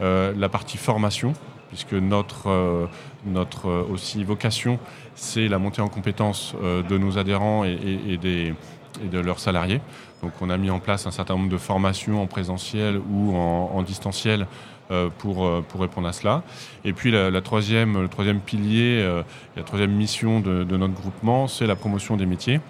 la 0.00 0.48
partie 0.48 0.78
formation, 0.78 1.34
puisque 1.68 1.94
notre, 1.94 2.88
notre 3.26 3.70
aussi 3.90 4.24
vocation, 4.24 4.78
c'est 5.14 5.48
la 5.48 5.58
montée 5.58 5.82
en 5.82 5.88
compétences 5.88 6.54
de 6.62 6.98
nos 6.98 7.18
adhérents 7.18 7.64
et, 7.64 8.18
des, 8.20 8.54
et, 9.02 9.08
de 9.08 9.18
leurs 9.18 9.40
salariés. 9.40 9.80
Donc 10.22 10.32
on 10.40 10.50
a 10.50 10.56
mis 10.56 10.70
en 10.70 10.78
place 10.78 11.06
un 11.06 11.10
certain 11.10 11.34
nombre 11.34 11.50
de 11.50 11.58
formations 11.58 12.22
en 12.22 12.26
présentiel 12.26 13.00
ou 13.10 13.34
en 13.34 13.82
distanciel 13.82 14.46
euh, 14.90 15.08
pour, 15.16 15.46
euh, 15.46 15.64
pour 15.66 15.80
répondre 15.80 16.06
à 16.06 16.12
cela. 16.12 16.42
Et 16.84 16.92
puis 16.92 17.10
la, 17.10 17.40
troisième, 17.40 18.02
le 18.02 18.08
troisième 18.08 18.40
pilier, 18.40 19.00
euh, 19.00 19.22
la 19.56 19.62
troisième 19.62 19.92
mission 19.92 20.40
de, 20.40 20.62
notre 20.76 20.92
groupement, 20.92 21.48
c'est 21.48 21.66
la 21.66 21.74
promotion 21.74 22.18
des 22.18 22.26
métiers. 22.26 22.60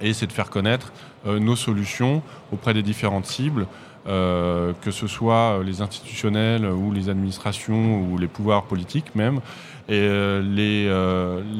Et 0.00 0.14
c'est 0.14 0.26
de 0.26 0.32
faire 0.32 0.48
connaître 0.48 0.92
nos 1.26 1.56
solutions 1.56 2.22
auprès 2.52 2.72
des 2.72 2.82
différentes 2.82 3.26
cibles, 3.26 3.66
que 4.06 4.90
ce 4.90 5.06
soit 5.06 5.60
les 5.64 5.82
institutionnels 5.82 6.64
ou 6.64 6.92
les 6.92 7.08
administrations 7.08 8.02
ou 8.02 8.18
les 8.18 8.28
pouvoirs 8.28 8.64
politiques 8.64 9.14
même, 9.14 9.40
et 9.88 10.08
les, 10.42 10.88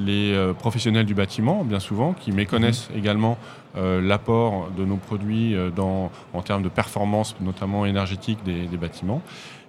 les 0.05 0.53
professionnels 0.59 1.07
du 1.07 1.15
bâtiment, 1.15 1.65
bien 1.65 1.81
souvent, 1.81 2.13
qui 2.13 2.33
méconnaissent 2.33 2.89
mhm. 2.91 2.99
également 2.99 3.39
l'apport 3.75 4.71
de 4.77 4.85
nos 4.85 4.97
produits 4.97 5.57
dans, 5.75 6.11
en 6.33 6.43
termes 6.43 6.63
de 6.63 6.69
performance, 6.69 7.37
notamment 7.41 7.85
énergétique 7.85 8.39
des, 8.45 8.67
des 8.67 8.77
bâtiments. 8.77 9.23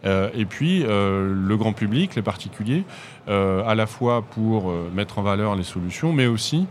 Euh, 0.06 0.30
et 0.34 0.46
puis 0.46 0.84
euh, 0.84 1.34
le 1.34 1.58
grand 1.58 1.74
public, 1.74 2.16
les 2.16 2.22
particuliers, 2.22 2.84
euh, 3.28 3.64
à 3.66 3.76
la 3.76 3.88
fois 3.88 4.22
pour 4.22 4.72
mettre 4.94 5.20
en 5.20 5.22
valeur 5.22 5.56
les 5.56 5.64
solutions, 5.64 6.14
mais 6.14 6.28
aussi 6.28 6.68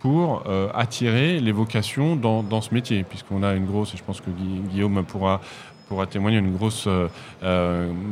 pour 0.00 0.44
attirer 0.74 1.40
les 1.40 1.52
vocations 1.52 2.16
dans, 2.16 2.60
ce 2.60 2.72
métier, 2.72 3.02
puisqu'on 3.02 3.42
a 3.42 3.54
une 3.54 3.66
grosse, 3.66 3.94
et 3.94 3.96
je 3.96 4.04
pense 4.04 4.20
que 4.20 4.30
Guillaume 4.30 5.04
pourra, 5.04 5.40
pourra 5.88 6.06
témoigner, 6.06 6.38
une 6.38 6.54
grosse 6.54 6.88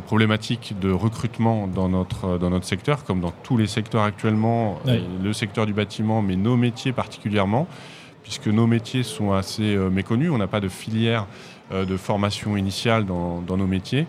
problématique 0.06 0.74
de 0.80 0.90
recrutement 0.90 1.66
dans 1.66 1.88
notre, 1.88 2.38
dans 2.38 2.50
notre 2.50 2.66
secteur, 2.66 3.04
comme 3.04 3.20
dans 3.20 3.32
tous 3.42 3.56
les 3.56 3.66
secteurs 3.66 4.02
actuellement, 4.02 4.80
le 4.86 5.32
secteur 5.32 5.66
du 5.66 5.72
bâtiment, 5.72 6.22
mais 6.22 6.36
nos 6.36 6.56
métiers 6.56 6.92
particulièrement, 6.92 7.66
puisque 8.22 8.48
nos 8.48 8.66
métiers 8.66 9.02
sont 9.02 9.32
assez 9.32 9.76
méconnus, 9.76 10.30
on 10.30 10.38
n'a 10.38 10.48
pas 10.48 10.60
de 10.60 10.68
filière 10.68 11.26
de 11.70 11.96
formation 11.96 12.56
initiale 12.56 13.04
dans, 13.06 13.40
dans 13.40 13.56
nos 13.56 13.66
métiers. 13.66 14.06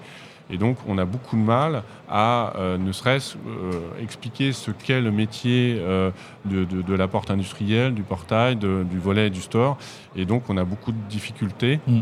Et 0.50 0.58
donc, 0.58 0.78
on 0.88 0.98
a 0.98 1.06
beaucoup 1.06 1.36
de 1.36 1.42
mal 1.42 1.84
à, 2.10 2.54
euh, 2.58 2.78
ne 2.78 2.92
serait-ce, 2.92 3.36
euh, 3.48 3.72
expliquer 4.02 4.52
ce 4.52 4.72
qu'est 4.72 5.02
le 5.02 5.12
métier 5.12 5.78
euh, 5.80 6.12
de, 6.46 6.96
la 6.96 7.08
porte 7.08 7.32
industrielle, 7.32 7.94
du 7.94 8.04
portail, 8.04 8.56
du 8.56 9.00
volet 9.00 9.30
du 9.30 9.42
store. 9.42 9.78
Et 10.16 10.26
donc, 10.26 10.44
on 10.50 10.58
a 10.58 10.64
beaucoup 10.64 10.92
de 10.92 11.02
difficultés 11.10 11.80
mm. 11.88 12.00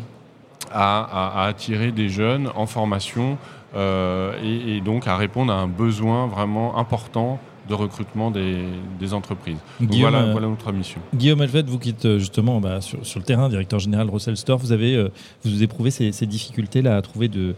à, 0.72 1.46
attirer 1.46 1.92
des 1.92 2.10
jeunes 2.10 2.50
en 2.56 2.66
formation 2.66 3.38
et, 3.76 4.82
donc 4.86 5.08
à 5.08 5.18
répondre 5.18 5.52
à 5.52 5.56
un 5.56 5.68
besoin 5.68 6.28
vraiment 6.28 6.78
important 6.78 7.40
de 7.68 7.74
recrutement 7.74 8.32
des, 8.32 9.14
entreprises. 9.14 9.58
voilà, 9.80 10.24
euh, 10.24 10.32
voilà, 10.32 10.48
notre 10.48 10.72
mission. 10.72 11.00
Guillaume 11.14 11.42
Elvet, 11.42 11.64
vous 11.64 11.80
qui 11.80 11.90
êtes 11.90 12.06
euh, 12.06 12.20
justement 12.20 12.60
bah, 12.60 12.82
sur, 12.82 13.00
le 13.16 13.24
terrain, 13.24 13.50
directeur 13.50 13.80
général 13.80 14.10
Russell 14.10 14.38
Store, 14.38 14.58
vous 14.58 14.72
avez 14.72 14.96
euh, 14.96 15.10
vous 15.44 15.64
éprouvez 15.64 15.92
ces, 15.92 16.12
difficultés-là 16.26 16.96
à 16.96 17.02
trouver 17.02 17.28
de, 17.28 17.56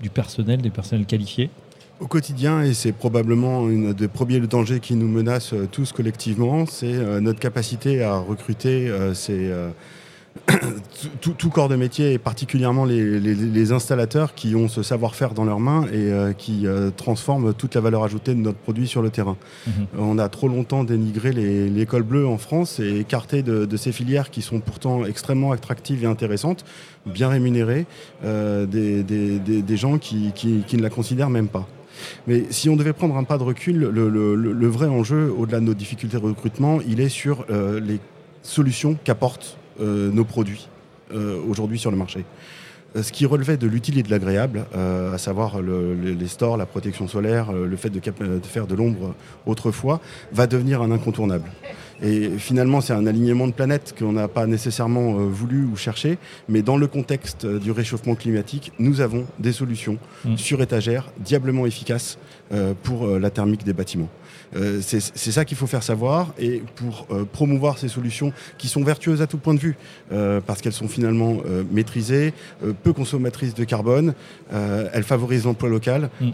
du, 0.00 0.10
personnel, 0.10 0.60
des 0.60 0.70
personnels 0.70 1.06
qualifiés? 1.06 1.50
Au 2.00 2.06
quotidien, 2.06 2.62
et 2.62 2.74
c'est 2.74 2.92
probablement 2.92 3.68
une 3.68 3.92
des 3.92 4.08
premiers 4.08 4.40
dangers 4.40 4.80
qui 4.80 4.94
nous 4.94 5.08
menace 5.08 5.54
tous 5.70 5.92
collectivement, 5.92 6.66
c'est 6.66 7.20
notre 7.20 7.38
capacité 7.38 8.02
à 8.02 8.18
recruter 8.18 8.90
ces 9.14 9.52
tout, 11.20 11.50
corps 11.50 11.68
de 11.68 11.76
métier, 11.76 12.12
et 12.12 12.18
particulièrement 12.18 12.84
les, 12.84 13.72
installateurs 13.72 14.34
qui 14.34 14.54
ont 14.54 14.68
ce 14.68 14.82
savoir-faire 14.82 15.34
dans 15.34 15.44
leurs 15.44 15.60
mains 15.60 15.86
et 15.92 16.10
euh, 16.12 16.32
qui 16.32 16.66
euh, 16.66 16.90
transforment 16.90 17.54
toute 17.54 17.74
la 17.74 17.80
valeur 17.80 18.02
ajoutée 18.02 18.34
de 18.34 18.40
notre 18.40 18.58
produit 18.58 18.86
sur 18.86 19.02
le 19.02 19.10
terrain. 19.10 19.36
Mhm. 19.66 19.86
On 19.98 20.18
a 20.18 20.28
trop 20.28 20.48
longtemps 20.48 20.84
dénigré 20.84 21.32
l'école 21.32 22.02
bleue 22.02 22.26
en 22.26 22.38
France 22.38 22.80
et 22.80 22.98
écarté 22.98 23.42
de, 23.42 23.76
ces 23.76 23.92
filières 23.92 24.30
qui 24.30 24.42
sont 24.42 24.60
pourtant 24.60 25.04
extrêmement 25.04 25.52
attractives 25.52 26.04
et 26.04 26.06
intéressantes, 26.06 26.64
bien 27.06 27.28
rémunérées, 27.28 27.86
euh, 28.24 28.66
des, 28.66 29.76
gens 29.76 29.98
qui, 29.98 30.32
ne 30.72 30.82
la 30.82 30.90
considèrent 30.90 31.30
même 31.30 31.48
pas. 31.48 31.66
Mais 32.26 32.44
si 32.50 32.68
on 32.68 32.76
devait 32.76 32.92
prendre 32.92 33.16
un 33.16 33.24
pas 33.24 33.38
de 33.38 33.42
recul, 33.42 33.78
le, 33.78 34.66
vrai 34.68 34.88
enjeu, 34.88 35.32
au-delà 35.36 35.60
de 35.60 35.64
nos 35.64 35.74
difficultés 35.74 36.18
de 36.18 36.24
recrutement, 36.24 36.80
il 36.86 37.00
est 37.00 37.08
sur 37.08 37.46
les 37.48 38.00
solutions 38.42 38.96
qu'apportent 39.04 39.56
nos 39.80 40.24
produits 40.24 40.68
euh, 41.14 41.38
aujourd'hui 41.46 41.78
sur 41.78 41.90
le 41.90 41.96
marché 41.96 42.24
euh, 42.94 43.02
ce 43.02 43.12
qui 43.12 43.26
relevait 43.26 43.56
de 43.56 43.66
l'utile 43.66 43.98
et 43.98 44.02
de 44.02 44.10
l'agréable, 44.10 44.66
à 44.74 45.16
savoir 45.16 45.62
les 45.62 46.26
stores, 46.26 46.58
la 46.58 46.66
protection 46.66 47.08
solaire, 47.08 47.50
le 47.50 47.76
fait 47.76 47.88
de, 47.88 48.00
faire 48.42 48.66
de 48.66 48.74
l'ombre 48.74 49.14
autrefois, 49.46 49.98
va 50.30 50.46
devenir 50.46 50.82
un 50.82 50.90
incontournable. 50.90 51.50
Et 52.02 52.28
finalement, 52.36 52.82
c'est 52.82 52.92
un 52.92 53.06
alignement 53.06 53.46
de 53.46 53.52
planètes 53.52 53.94
qu'on 53.98 54.12
n'a 54.12 54.28
pas 54.28 54.46
nécessairement 54.46 55.14
voulu 55.14 55.64
ou 55.64 55.74
cherché, 55.74 56.18
mais 56.50 56.60
dans 56.60 56.76
le 56.76 56.86
contexte 56.86 57.46
du 57.46 57.70
réchauffement 57.70 58.14
climatique, 58.14 58.72
nous 58.78 59.00
avons 59.00 59.24
des 59.38 59.52
solutions 59.52 59.96
mmh. 60.26 60.36
sur 60.36 60.60
étagère 60.60 61.10
diablement 61.18 61.64
efficaces 61.64 62.18
pour 62.82 63.06
la 63.06 63.30
thermique 63.30 63.64
des 63.64 63.72
bâtiments. 63.72 64.10
Euh, 64.56 64.80
c'est 64.82 65.00
ça 65.00 65.44
qu'il 65.44 65.56
faut 65.56 65.66
faire 65.66 65.82
savoir 65.82 66.34
et 66.38 66.62
pour 66.74 67.06
euh, 67.10 67.24
promouvoir 67.24 67.78
ces 67.78 67.88
solutions 67.88 68.32
qui 68.58 68.68
sont 68.68 68.82
vertueuses 68.82 69.22
à 69.22 69.26
tout 69.26 69.38
point 69.38 69.54
de 69.54 69.58
vue 69.58 69.76
euh, 70.12 70.40
parce 70.44 70.60
qu'elles 70.60 70.72
sont 70.72 70.88
finalement 70.88 71.38
maîtrisées, 71.70 72.34
peu 72.82 72.92
consommatrices 72.92 73.54
de 73.54 73.64
carbone, 73.64 74.14
elles 74.50 75.02
favorisent 75.02 75.44
l'emploi 75.44 75.68
local. 75.68 76.10
Mm. 76.20 76.30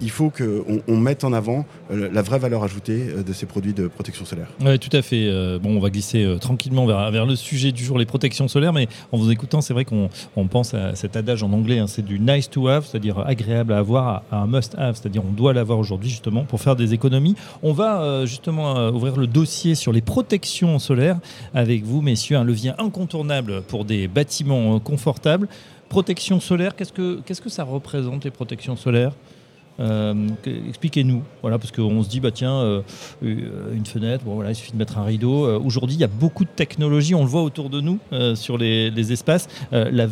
Il, 0.00 0.10
faut 0.10 0.30
qu'on 0.30 0.80
on 0.86 0.96
mette 0.96 1.24
en 1.24 1.32
avant 1.32 1.66
la 1.90 2.22
vraie 2.22 2.38
valeur 2.38 2.62
ajoutée 2.62 3.06
de 3.26 3.32
ces 3.32 3.46
produits 3.46 3.72
de 3.72 3.88
protection 3.88 4.24
solaire. 4.24 4.48
Oui, 4.60 4.78
tout 4.78 4.94
à 4.96 5.02
fait. 5.02 5.58
bon, 5.58 5.76
on 5.76 5.80
va 5.80 5.90
glisser 5.90 6.36
tranquillement 6.40 6.86
vers, 6.86 7.10
vers, 7.10 7.26
le 7.26 7.36
sujet 7.36 7.72
du 7.72 7.84
jour, 7.84 7.98
les 7.98 8.06
protections 8.06 8.48
solaires, 8.48 8.72
mais 8.72 8.88
en 9.12 9.18
vous 9.18 9.30
écoutant, 9.30 9.60
c'est 9.60 9.74
vrai 9.74 9.84
qu'on 9.84 10.08
pense 10.48 10.74
à 10.74 10.94
cet 10.94 11.16
adage 11.16 11.42
en 11.42 11.52
anglais, 11.52 11.78
hein, 11.78 11.86
c'est 11.86 12.04
du 12.04 12.18
nice 12.20 12.48
to 12.48 12.68
have, 12.68 12.86
c'est-à-dire 12.86 13.18
agréable 13.20 13.72
à 13.72 13.78
avoir, 13.78 14.22
à 14.30 14.38
un 14.38 14.46
must 14.46 14.74
have, 14.78 14.96
c'est-à-dire 14.96 15.22
on 15.26 15.32
doit 15.32 15.52
l'avoir 15.52 15.78
aujourd'hui 15.78 16.10
justement 16.10 16.44
pour 16.44 16.60
faire 16.60 16.76
des 16.76 16.94
économies 16.94 17.23
on 17.62 17.72
va 17.72 18.02
euh, 18.02 18.26
justement 18.26 18.76
euh, 18.76 18.90
ouvrir 18.90 19.16
le 19.16 19.26
dossier 19.26 19.74
sur 19.74 19.92
les 19.92 20.02
protections 20.02 20.78
solaires 20.78 21.18
avec 21.54 21.84
vous, 21.84 22.02
messieurs, 22.02 22.36
un 22.36 22.44
levier 22.44 22.72
incontournable 22.78 23.62
pour 23.62 23.84
des 23.84 24.08
bâtiments 24.08 24.76
euh, 24.76 24.78
confortables. 24.78 25.48
Protection 25.88 26.40
solaire, 26.40 26.76
qu'est-ce 26.76 26.92
que, 26.92 27.20
qu'est-ce 27.24 27.40
que 27.40 27.48
ça 27.48 27.64
représente 27.64 28.24
les 28.24 28.30
protections 28.30 28.76
solaires? 28.76 29.12
Expliquez-nous, 30.68 31.24
voilà, 31.42 31.58
parce 31.58 31.72
qu'on 31.72 32.02
se 32.04 32.08
dit, 32.08 32.20
bah 32.20 32.30
tiens, 32.30 32.82
une 33.22 33.84
fenêtre, 33.84 34.24
bon 34.24 34.36
voilà, 34.36 34.52
il 34.52 34.54
suffit 34.54 34.70
de 34.70 34.76
mettre 34.76 34.98
un 34.98 35.04
rideau. 35.04 35.60
Aujourd'hui, 35.60 35.96
il 35.96 36.00
y 36.00 36.04
a 36.04 36.08
beaucoup 36.08 36.44
de 36.44 36.50
technologies, 36.50 37.16
on 37.16 37.22
le 37.22 37.28
voit 37.28 37.42
autour 37.42 37.70
de 37.70 37.80
nous 37.80 37.98
sur 38.36 38.56
les, 38.56 39.12
espaces. 39.12 39.48
La, 39.72 40.06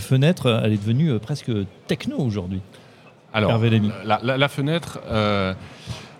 fenêtre, 0.00 0.62
elle 0.64 0.72
est 0.72 0.78
devenue 0.78 1.16
presque 1.20 1.52
techno 1.86 2.18
aujourd'hui. 2.18 2.60
Alors, 3.32 3.56
la, 4.04 4.48
fenêtre, 4.48 4.98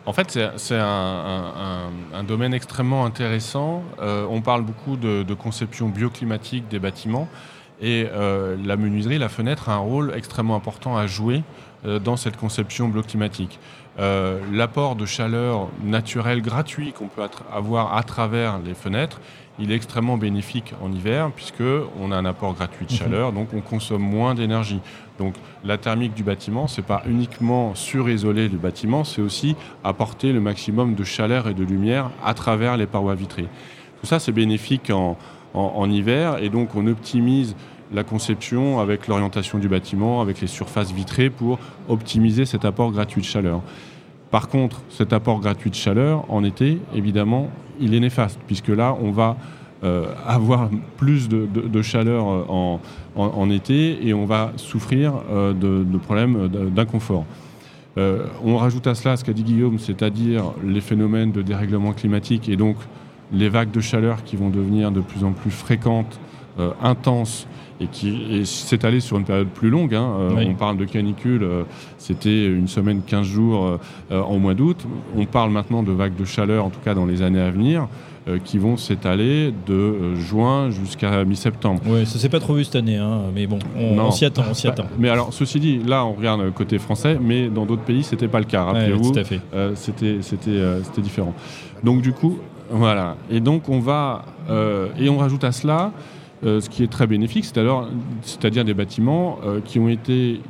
en 0.04 0.12
fait, 0.12 0.38
c'est 0.56 0.78
un, 0.78 1.90
domaine 2.26 2.54
extrêmement 2.54 3.04
intéressant. 3.04 3.82
Euh, 4.00 4.26
on 4.28 4.40
parle 4.40 4.62
beaucoup 4.62 4.96
de, 4.96 5.34
conception 5.34 5.88
bioclimatique 5.88 6.68
des 6.68 6.78
bâtiments 6.78 7.28
et 7.80 8.06
euh, 8.12 8.56
la 8.64 8.76
menuiserie, 8.76 9.18
la 9.18 9.28
fenêtre 9.28 9.68
a 9.68 9.74
un 9.74 9.78
rôle 9.78 10.12
extrêmement 10.14 10.54
important 10.54 10.96
à 10.96 11.06
jouer 11.06 11.42
euh, 11.84 11.98
dans 11.98 12.16
cette 12.16 12.36
conception 12.36 12.88
bioclimatique. 12.88 13.58
L'apport 13.98 14.96
de 14.96 15.04
chaleur 15.04 15.68
naturelle 15.84 16.40
gratuit 16.40 16.92
qu'on 16.92 17.08
peut 17.08 17.22
avoir 17.52 17.94
à 17.94 18.02
travers 18.02 18.58
les 18.58 18.72
fenêtres, 18.72 19.20
il 19.58 19.70
est 19.70 19.74
extrêmement 19.74 20.16
bénéfique 20.16 20.74
en 20.82 20.92
hiver 20.92 21.30
puisqu'on 21.34 22.10
a 22.10 22.16
un 22.16 22.24
apport 22.24 22.54
gratuit 22.54 22.86
de 22.86 22.92
mhm. 22.92 22.98
chaleur, 22.98 23.32
donc 23.32 23.48
on 23.54 23.60
consomme 23.60 24.02
moins 24.02 24.34
d'énergie. 24.34 24.80
Donc 25.18 25.34
la 25.64 25.78
thermique 25.78 26.14
du 26.14 26.22
bâtiment, 26.22 26.66
ce 26.66 26.80
n'est 26.80 26.86
pas 26.86 27.02
uniquement 27.06 27.74
surisoler 27.74 28.48
le 28.48 28.58
bâtiment, 28.58 29.04
c'est 29.04 29.22
aussi 29.22 29.54
apporter 29.84 30.32
le 30.32 30.40
maximum 30.40 30.94
de 30.94 31.04
chaleur 31.04 31.48
et 31.48 31.54
de 31.54 31.64
lumière 31.64 32.10
à 32.24 32.34
travers 32.34 32.76
les 32.76 32.86
parois 32.86 33.14
vitrées. 33.14 33.48
Tout 34.00 34.06
ça, 34.06 34.18
c'est 34.18 34.32
bénéfique 34.32 34.90
en, 34.90 35.16
hiver 35.88 36.42
et 36.42 36.48
donc 36.48 36.74
on 36.74 36.86
optimise 36.86 37.54
la 37.92 38.04
conception 38.04 38.80
avec 38.80 39.06
l'orientation 39.06 39.58
du 39.58 39.68
bâtiment, 39.68 40.22
avec 40.22 40.40
les 40.40 40.46
surfaces 40.46 40.92
vitrées 40.92 41.28
pour 41.28 41.58
optimiser 41.88 42.46
cet 42.46 42.64
apport 42.64 42.90
gratuit 42.90 43.20
de 43.20 43.26
chaleur. 43.26 43.60
Par 44.32 44.48
contre, 44.48 44.80
cet 44.88 45.12
apport 45.12 45.40
gratuit 45.40 45.68
de 45.68 45.74
chaleur 45.74 46.24
en 46.30 46.42
été, 46.42 46.80
évidemment, 46.94 47.50
il 47.78 47.94
est 47.94 48.00
néfaste, 48.00 48.40
puisque 48.46 48.68
là, 48.68 48.96
on 49.00 49.10
va 49.10 49.36
euh, 49.84 50.06
avoir 50.26 50.70
plus 50.96 51.28
de, 51.28 51.82
chaleur 51.82 52.26
euh, 52.30 52.78
en, 53.14 53.50
été 53.50 54.06
et 54.06 54.14
on 54.14 54.24
va 54.24 54.52
souffrir 54.56 55.12
euh, 55.30 55.52
de, 55.52 55.98
problèmes 55.98 56.48
d'inconfort. 56.74 57.26
on 57.96 58.56
rajoute 58.56 58.86
à 58.86 58.94
cela 58.94 59.18
ce 59.18 59.24
qu'a 59.24 59.34
dit 59.34 59.42
Guillaume, 59.42 59.78
c'est-à-dire 59.78 60.44
les 60.64 60.80
phénomènes 60.80 61.30
de 61.30 61.42
dérèglement 61.42 61.92
climatique 61.92 62.48
et 62.48 62.56
donc 62.56 62.76
les 63.32 63.50
vagues 63.50 63.70
de 63.70 63.80
chaleur 63.80 64.24
qui 64.24 64.36
vont 64.36 64.48
devenir 64.48 64.92
de 64.92 65.00
plus 65.00 65.24
en 65.24 65.32
plus 65.32 65.50
fréquentes, 65.50 66.18
intenses 66.80 67.46
et 67.82 67.86
qui 67.86 68.46
s'étaler 68.46 69.00
sur 69.00 69.18
une 69.18 69.24
période 69.24 69.48
plus 69.48 69.70
longue. 69.70 69.94
Hein. 69.94 70.16
Euh, 70.20 70.44
on 70.46 70.54
parle 70.54 70.76
de 70.76 70.84
canicule, 70.84 71.42
euh, 71.42 71.62
c'était 71.98 72.46
une 72.46 72.68
semaine, 72.68 73.02
15 73.06 73.26
jours 73.26 73.78
euh, 74.10 74.20
en 74.22 74.38
mois 74.38 74.54
d'août. 74.54 74.78
On 75.16 75.24
parle 75.24 75.50
maintenant 75.50 75.82
de 75.82 75.92
vagues 75.92 76.16
de 76.16 76.24
chaleur, 76.24 76.64
en 76.64 76.70
tout 76.70 76.80
cas 76.80 76.94
dans 76.94 77.06
les 77.06 77.22
années 77.22 77.40
à 77.40 77.50
venir. 77.50 77.88
qui 78.44 78.56
vont 78.56 78.76
s'étaler 78.76 79.52
de 79.66 80.14
juin 80.14 80.70
jusqu'à 80.70 81.24
mi-septembre. 81.24 81.80
Oui, 81.86 82.06
ça 82.06 82.20
s'est 82.20 82.28
pas 82.28 82.38
trop 82.38 82.54
vu 82.54 82.62
cette 82.62 82.76
année, 82.76 82.96
hein, 82.96 83.22
mais 83.34 83.48
bon, 83.48 83.58
on, 83.76 84.12
s'y 84.12 84.24
attend, 84.24 84.44
on 84.48 84.54
s'y 84.54 84.68
attend. 84.68 84.84
mais 84.96 85.08
alors, 85.08 85.32
ceci 85.32 85.58
dit, 85.58 85.80
là, 85.84 86.04
on 86.04 86.12
regarde 86.12 86.52
côté 86.54 86.78
français, 86.78 87.18
mais 87.20 87.48
dans 87.48 87.66
d'autres 87.66 87.82
pays, 87.82 88.04
c'était 88.04 88.28
pas 88.28 88.38
le 88.38 88.44
cas. 88.44 88.62
Rappelez-vous, 88.62 89.12
c'était, 89.74 90.18
c'était, 90.22 91.02
différent. 91.02 91.34
Donc 91.82 92.00
du 92.00 92.12
coup, 92.12 92.38
voilà. 92.70 93.16
Et 93.28 93.40
donc 93.40 93.68
on 93.68 93.80
va 93.80 94.24
et 95.00 95.08
on 95.08 95.18
rajoute 95.18 95.42
à 95.42 95.50
cela 95.50 95.90
ce 96.42 96.68
qui 96.68 96.82
est 96.82 96.90
très 96.90 97.06
bénéfique, 97.06 97.44
c'est-à-dire 97.44 98.64
des 98.64 98.74
bâtiments 98.74 99.38
euh, 99.44 99.60
qui 99.64 99.78
ont 99.78 99.88
été 99.88 100.40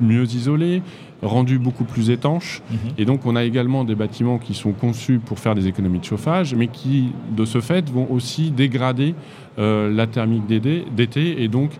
mieux 0.00 0.24
isolés, 0.24 0.82
rendus 1.22 1.58
beaucoup 1.58 1.84
plus 1.84 2.10
étanches. 2.10 2.62
Mhm. 2.70 2.78
Et 2.98 3.04
donc, 3.04 3.26
on 3.26 3.36
a 3.36 3.44
également 3.44 3.84
des 3.84 3.94
bâtiments 3.94 4.38
qui 4.38 4.54
sont 4.54 4.72
conçus 4.72 5.18
pour 5.18 5.38
faire 5.38 5.54
des 5.54 5.66
économies 5.66 6.00
de 6.00 6.04
chauffage, 6.04 6.54
mais 6.54 6.68
qui, 6.68 7.12
de 7.36 7.44
ce 7.44 7.60
fait, 7.60 7.88
vont 7.90 8.10
aussi 8.10 8.50
dégrader 8.50 9.14
euh, 9.58 9.94
la 9.94 10.06
thermique 10.06 10.46
d'été 10.46 11.42
et 11.42 11.48
donc 11.48 11.70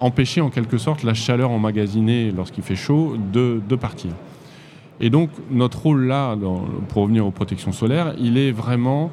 empêcher 0.00 0.40
en 0.40 0.50
quelque 0.50 0.76
sorte 0.76 1.02
la 1.02 1.14
chaleur 1.14 1.50
emmagasinée 1.50 2.32
lorsqu'il 2.36 2.62
fait 2.62 2.76
chaud 2.76 3.16
de, 3.32 3.60
partir. 3.76 4.10
Et 5.00 5.10
donc, 5.10 5.30
notre 5.50 5.82
rôle 5.82 6.04
là, 6.04 6.36
pour 6.88 7.02
revenir 7.02 7.26
aux 7.26 7.30
protections 7.30 7.72
solaires, 7.72 8.14
il 8.18 8.38
est 8.38 8.52
vraiment 8.52 9.10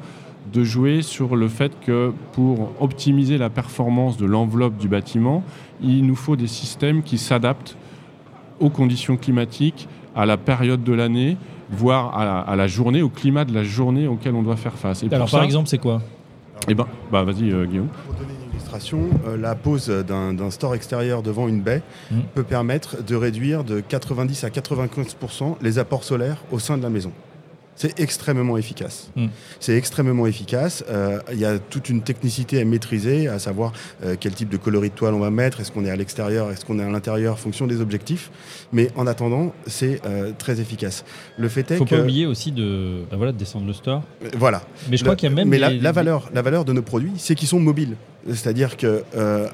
de 0.52 0.64
jouer 0.64 1.02
sur 1.02 1.36
le 1.36 1.48
fait 1.48 1.72
que 1.80 2.12
pour 2.32 2.70
optimiser 2.80 3.38
la 3.38 3.50
performance 3.50 4.16
de 4.16 4.26
l'enveloppe 4.26 4.76
du 4.76 4.88
bâtiment, 4.88 5.42
il 5.82 6.06
nous 6.06 6.16
faut 6.16 6.36
des 6.36 6.46
systèmes 6.46 7.02
qui 7.02 7.18
s'adaptent 7.18 7.76
aux 8.60 8.70
conditions 8.70 9.16
climatiques, 9.16 9.88
à 10.14 10.26
la 10.26 10.36
période 10.36 10.84
de 10.84 10.92
l'année, 10.92 11.36
voire 11.70 12.16
à 12.16 12.54
la, 12.56 12.66
journée, 12.66 13.02
au 13.02 13.08
climat 13.08 13.44
de 13.44 13.54
la 13.54 13.64
journée 13.64 14.06
auquel 14.06 14.34
on 14.34 14.42
doit 14.42 14.56
faire 14.56 14.74
face. 14.74 15.02
Et 15.02 15.12
Alors 15.12 15.30
par 15.30 15.42
exemple, 15.42 15.68
c'est 15.68 15.78
quoi? 15.78 16.02
Eh 16.68 16.74
ben, 16.74 16.86
bah 17.10 17.24
vas-y 17.24 17.50
euh, 17.50 17.66
Guillaume. 17.66 17.88
Pour 18.06 18.14
donner 18.14 18.32
une 18.42 18.50
illustration, 18.50 19.00
euh, 19.26 19.36
la 19.36 19.54
pose 19.54 19.88
d'un 19.88 20.50
store 20.50 20.74
extérieur 20.74 21.22
devant 21.22 21.48
une 21.48 21.60
baie 21.60 21.82
mmh. 22.10 22.16
peut 22.34 22.42
permettre 22.42 23.02
de 23.02 23.16
réduire 23.16 23.64
de 23.64 23.80
90 23.80 24.44
à 24.44 24.48
95% 24.48 25.56
les 25.60 25.78
apports 25.78 26.04
solaires 26.04 26.38
au 26.52 26.58
sein 26.58 26.78
de 26.78 26.82
la 26.82 26.90
maison. 26.90 27.12
C'est 27.76 27.98
extrêmement 27.98 28.56
efficace. 28.56 29.10
Hmm. 29.16 29.26
C'est 29.58 29.76
extrêmement 29.76 30.26
efficace. 30.26 30.84
Euh, 30.88 31.18
il 31.32 31.38
y 31.38 31.44
a 31.44 31.58
toute 31.58 31.88
une 31.88 32.02
technicité 32.02 32.60
à 32.60 32.64
maîtriser, 32.64 33.26
à 33.28 33.38
savoir 33.38 33.72
euh, 34.04 34.16
quel 34.18 34.32
type 34.32 34.48
de 34.48 34.56
coloris 34.56 34.90
de 34.90 34.94
toile 34.94 35.14
on 35.14 35.18
va 35.18 35.30
mettre, 35.30 35.60
est-ce 35.60 35.72
qu'on 35.72 35.84
est 35.84 35.90
à 35.90 35.96
l'extérieur, 35.96 36.50
est-ce 36.50 36.64
qu'on 36.64 36.78
est 36.78 36.84
à 36.84 36.90
l'intérieur, 36.90 37.38
fonction 37.38 37.66
des 37.66 37.80
objectifs. 37.80 38.30
Mais 38.72 38.90
en 38.96 39.06
attendant, 39.06 39.52
c'est 39.66 40.00
euh, 40.06 40.32
très 40.38 40.60
efficace. 40.60 41.04
Le 41.36 41.48
fait 41.48 41.70
est 41.70 41.76
Faut 41.76 41.84
pas 41.84 42.00
oublier 42.00 42.26
aussi 42.26 42.52
de, 42.52 43.02
bah 43.10 43.16
voilà, 43.16 43.32
de 43.32 43.38
descendre 43.38 43.66
le 43.66 43.72
store. 43.72 44.02
Voilà. 44.36 44.62
Mais 44.88 44.96
je 44.96 45.02
crois 45.02 45.16
qu'il 45.16 45.28
y 45.28 45.32
a 45.32 45.34
même. 45.34 45.48
Mais 45.48 45.58
la, 45.58 45.92
valeur, 45.92 46.30
la 46.32 46.42
valeur 46.42 46.64
de 46.64 46.72
nos 46.72 46.82
produits, 46.82 47.12
c'est 47.16 47.34
qu'ils 47.34 47.48
sont 47.48 47.60
mobiles. 47.60 47.96
C'est-à-dire 48.28 48.76
que, 48.76 49.02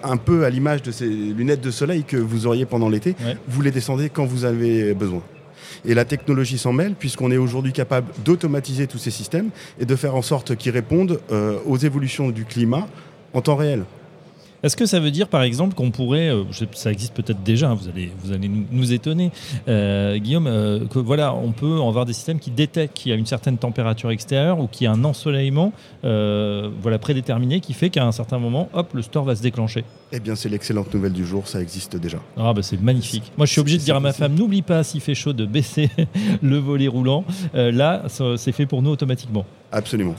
un 0.05 0.17
peu 0.17 0.45
à 0.45 0.50
l'image 0.50 0.83
de 0.83 0.91
ces 0.91 1.07
lunettes 1.07 1.61
de 1.61 1.71
soleil 1.71 2.05
que 2.05 2.17
vous 2.17 2.47
auriez 2.47 2.67
pendant 2.67 2.89
l'été, 2.89 3.17
vous 3.49 3.62
les 3.62 3.71
descendez 3.71 4.11
quand 4.11 4.27
vous 4.27 4.45
avez 4.45 4.95
besoin. 4.95 5.23
Et 5.85 5.94
la 5.94 6.04
technologie 6.04 6.59
s'en 6.59 6.72
mêle 6.72 6.94
puisqu'on 6.94 7.30
est 7.30 7.37
aujourd'hui 7.37 7.72
capable 7.72 8.12
d'automatiser 8.24 8.87
tous 8.87 8.98
ces 8.98 9.11
systèmes 9.11 9.50
et 9.78 9.87
de 9.87 9.96
faire 9.96 10.14
en 10.14 10.22
sorte 10.22 10.56
qu'ils 10.56 10.72
répondent 10.72 11.20
euh, 11.30 11.59
aux 11.66 11.78
évolutions 11.78 12.30
du 12.30 12.44
climat 12.44 12.87
en 13.33 13.40
temps 13.40 13.56
réel. 13.56 13.85
Est-ce 14.62 14.77
que 14.77 14.85
ça 14.85 15.01
veut 15.01 15.11
dire, 15.11 15.29
par 15.29 15.42
exemple, 15.42 15.75
qu'on 15.75 15.90
pourrait, 15.90 16.29
euh, 16.29 16.44
ça 16.73 16.92
existe 16.92 17.14
peut-être 17.14 17.42
déjà, 17.42 17.70
hein, 17.70 17.75
vous 17.75 17.88
allez, 17.88 18.12
vous 18.23 18.33
allez 18.33 18.49
nous, 18.49 18.92
étonner, 18.92 19.31
euh, 19.68 20.18
Guillaume, 20.18 20.46
euh, 20.46 20.87
que 20.87 20.99
voilà, 20.99 21.35
on 21.35 21.53
peut 21.53 21.81
avoir 21.81 22.05
des 22.05 22.12
systèmes 22.12 22.38
qui 22.38 22.51
détectent 22.51 22.94
qu'il 22.94 23.11
y 23.11 23.14
a 23.14 23.16
une 23.16 23.27
certaine 23.27 23.57
température 23.57 24.11
extérieure 24.11 24.61
ou 24.61 24.66
qu'il 24.66 24.85
y 24.85 24.88
a 24.88 24.92
un 24.92 25.05
ensoleillement, 25.05 25.73
voilà, 26.03 26.99
prédéterminé, 26.99 27.61
qui 27.61 27.73
fait 27.73 27.88
qu'à 27.88 28.05
un 28.05 28.12
certain 28.12 28.38
moment, 28.38 28.68
hop, 28.75 28.92
le 28.92 29.03
store 29.03 29.25
va 29.25 29.35
se 29.35 29.42
déclencher. 29.42 29.85
Eh 30.12 30.20
bien, 30.20 30.35
c'est 30.35 30.49
l'excellente 30.49 30.92
nouvelle 30.92 31.12
du 31.12 31.25
jour, 31.25 31.46
ça 31.49 31.62
existe 31.62 31.96
déjà. 31.96 32.18
Ah 32.37 32.53
bah 32.53 32.62
c'est 32.62 32.81
magnifique. 32.81 33.33
Moi, 33.38 33.46
je 33.46 33.53
suis 33.53 33.61
obligé 33.61 33.79
de 33.79 33.83
dire 33.83 33.96
à 33.96 34.01
ma 34.01 34.12
femme, 34.12 34.35
n'oublie 34.35 34.62
pas, 34.62 34.83
s'il 34.83 35.01
fait 35.01 35.14
chaud, 35.14 35.33
de 35.33 35.46
baisser 35.46 35.88
le 36.42 36.59
volet 36.59 36.88
roulant. 36.88 37.25
là, 37.55 38.03
c'est 38.37 38.53
fait 38.53 38.66
pour 38.66 38.83
nous 38.83 38.90
automatiquement. 38.90 39.46
Absolument. 39.73 40.16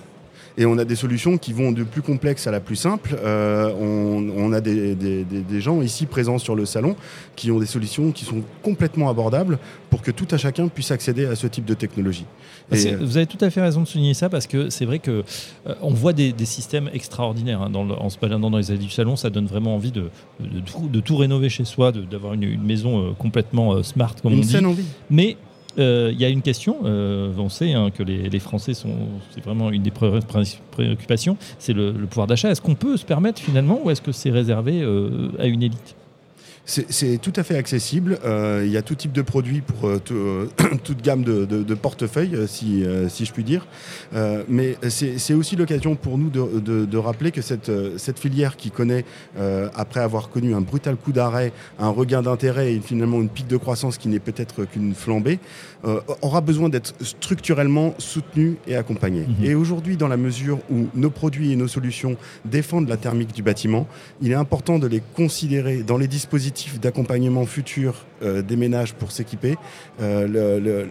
Et 0.57 0.65
on 0.65 0.77
a 0.77 0.85
des 0.85 0.95
solutions 0.95 1.37
qui 1.37 1.53
vont 1.53 1.71
de 1.71 1.83
plus 1.83 2.01
complexe 2.01 2.47
à 2.47 2.51
la 2.51 2.59
plus 2.59 2.75
simple. 2.75 3.15
Euh, 3.23 3.71
on, 3.79 4.51
a 4.53 4.61
des, 4.61 5.61
gens 5.61 5.81
ici 5.81 6.05
présents 6.05 6.37
sur 6.37 6.55
le 6.55 6.65
salon 6.65 6.95
qui 7.35 7.51
ont 7.51 7.59
des 7.59 7.65
solutions 7.65 8.11
qui 8.11 8.25
sont 8.25 8.41
complètement 8.61 9.09
abordables 9.09 9.59
pour 9.89 10.01
que 10.01 10.11
tout 10.11 10.27
à 10.31 10.37
chacun 10.37 10.67
puisse 10.67 10.91
accéder 10.91 11.25
à 11.25 11.35
ce 11.35 11.47
type 11.47 11.65
de 11.65 11.73
technologie. 11.73 12.25
Et 12.71 12.95
vous 12.95 13.17
avez 13.17 13.27
tout 13.27 13.37
à 13.41 13.49
fait 13.49 13.61
raison 13.61 13.81
de 13.81 13.87
souligner 13.87 14.13
ça 14.13 14.29
parce 14.29 14.47
que 14.47 14.69
c'est 14.69 14.85
vrai 14.85 14.99
que 14.99 15.23
euh, 15.67 15.75
on 15.81 15.93
voit 15.93 16.13
des, 16.13 16.33
systèmes 16.45 16.89
extraordinaires 16.93 17.61
hein, 17.61 17.71
en 17.73 18.09
se 18.09 18.17
baladant 18.17 18.49
dans 18.49 18.57
les 18.57 18.71
allées 18.71 18.79
du 18.79 18.89
salon. 18.89 19.15
Ça 19.15 19.29
donne 19.29 19.45
vraiment 19.45 19.75
envie 19.75 19.91
de, 19.91 20.09
de, 20.39 20.99
tout, 20.99 21.17
rénover 21.17 21.49
chez 21.49 21.65
soi, 21.65 21.91
d'avoir 21.91 22.33
une, 22.33 22.61
maison 22.61 23.09
euh, 23.09 23.11
complètement 23.17 23.81
smart 23.83 24.15
comme 24.21 24.33
une 24.33 24.39
on 24.39 24.41
dit. 24.41 24.57
Envie. 24.57 24.85
Mais 25.09 25.37
euh, 25.79 26.10
il 26.12 26.19
y 26.19 26.25
a 26.25 26.29
une 26.29 26.41
question, 26.41 26.77
euh, 26.86 27.34
on 27.38 27.49
sait 27.49 27.73
hein, 27.73 27.89
que 27.91 28.03
les, 28.03 28.39
Français 28.39 28.73
sont, 28.73 28.95
c'est 29.31 29.43
vraiment 29.43 29.71
une 29.71 29.84
des 29.84 29.91
préoccupations, 29.91 31.38
c'est 31.60 31.73
le, 31.73 31.93
pouvoir 31.93 32.27
d'achat. 32.27 32.49
Est-ce 32.49 32.62
qu'on 32.62 32.75
peut 32.75 32.97
se 32.97 33.05
permettre 33.05 33.41
finalement 33.41 33.79
ou 33.84 33.89
est-ce 33.89 34.01
que 34.01 34.12
c'est 34.12 34.31
réservé 34.31 34.81
euh, 34.81 35.29
à 35.39 35.45
une 35.45 35.63
élite? 35.63 35.95
C'est 36.65 37.19
tout 37.21 37.34
à 37.36 37.43
fait 37.43 37.58
accessible. 37.58 38.19
Euh, 38.24 38.63
il 38.65 38.71
y 38.71 38.78
a 38.78 38.82
tout 38.82 38.95
type 38.95 39.12
de 39.12 39.21
produits 39.21 39.62
pour 39.62 39.88
euh, 39.88 40.00
euh, 40.12 40.45
toute 40.84 41.02
gamme 41.02 41.24
de, 41.24 41.45
de, 41.45 41.74
portefeuilles, 41.76 42.47
si, 42.47 42.86
si, 43.10 43.26
je 43.26 43.34
puis 43.34 43.43
dire. 43.43 43.65
mais 44.47 44.78
c'est 44.89 45.34
aussi 45.34 45.56
l'occasion 45.56 45.95
pour 45.95 46.17
nous 46.17 46.30
de, 46.30 46.97
rappeler 46.97 47.32
que 47.32 47.41
cette 47.41 48.19
filière 48.19 48.56
qui 48.56 48.71
connaît, 48.71 49.06
après 49.76 50.00
avoir 50.02 50.30
connu 50.30 50.54
un 50.54 50.62
brutal 50.62 50.95
coup 50.95 51.12
d'arrêt, 51.12 51.52
un 51.80 51.89
regain 51.89 52.21
d'intérêt 52.21 52.74
et 52.74 52.80
finalement 52.80 53.19
une 53.19 53.30
pique 53.30 53.47
de 53.47 53.58
croissance 53.58 53.97
qui 53.97 54.08
n'est 54.08 54.19
peut-être 54.19 54.65
qu'une 54.65 54.93
flambée, 54.93 55.39
aura 56.22 56.41
besoin 56.41 56.70
d'être 56.70 56.94
structurellement 57.02 57.96
soutenue 57.98 58.58
et 58.67 58.76
accompagnée. 58.76 59.26
Mhm. 59.28 59.46
Et 59.46 59.56
aujourd'hui, 59.56 59.98
dans 59.98 60.08
la 60.08 60.17
mesure 60.17 60.60
où 60.70 60.88
nos 60.94 61.10
produits 61.10 61.52
et 61.52 61.56
nos 61.56 61.67
solutions 61.67 62.17
défendent 62.46 62.88
la 62.88 62.98
thermique 62.98 63.34
du 63.34 63.44
bâtiment, 63.44 63.88
il 64.22 64.32
est 64.32 64.36
important 64.36 64.80
de 64.80 64.88
les 64.88 65.02
considérer 65.15 65.84
dans 65.84 65.98
les 65.98 66.08
dispositifs 66.08 66.80
d'accompagnement 66.80 67.46
futur 67.46 68.06
euh, 68.22 68.41
des 68.41 68.56
ménages 68.56 68.94
pour 68.94 69.12
s'équiper, 69.12 69.56
euh, 70.02 70.86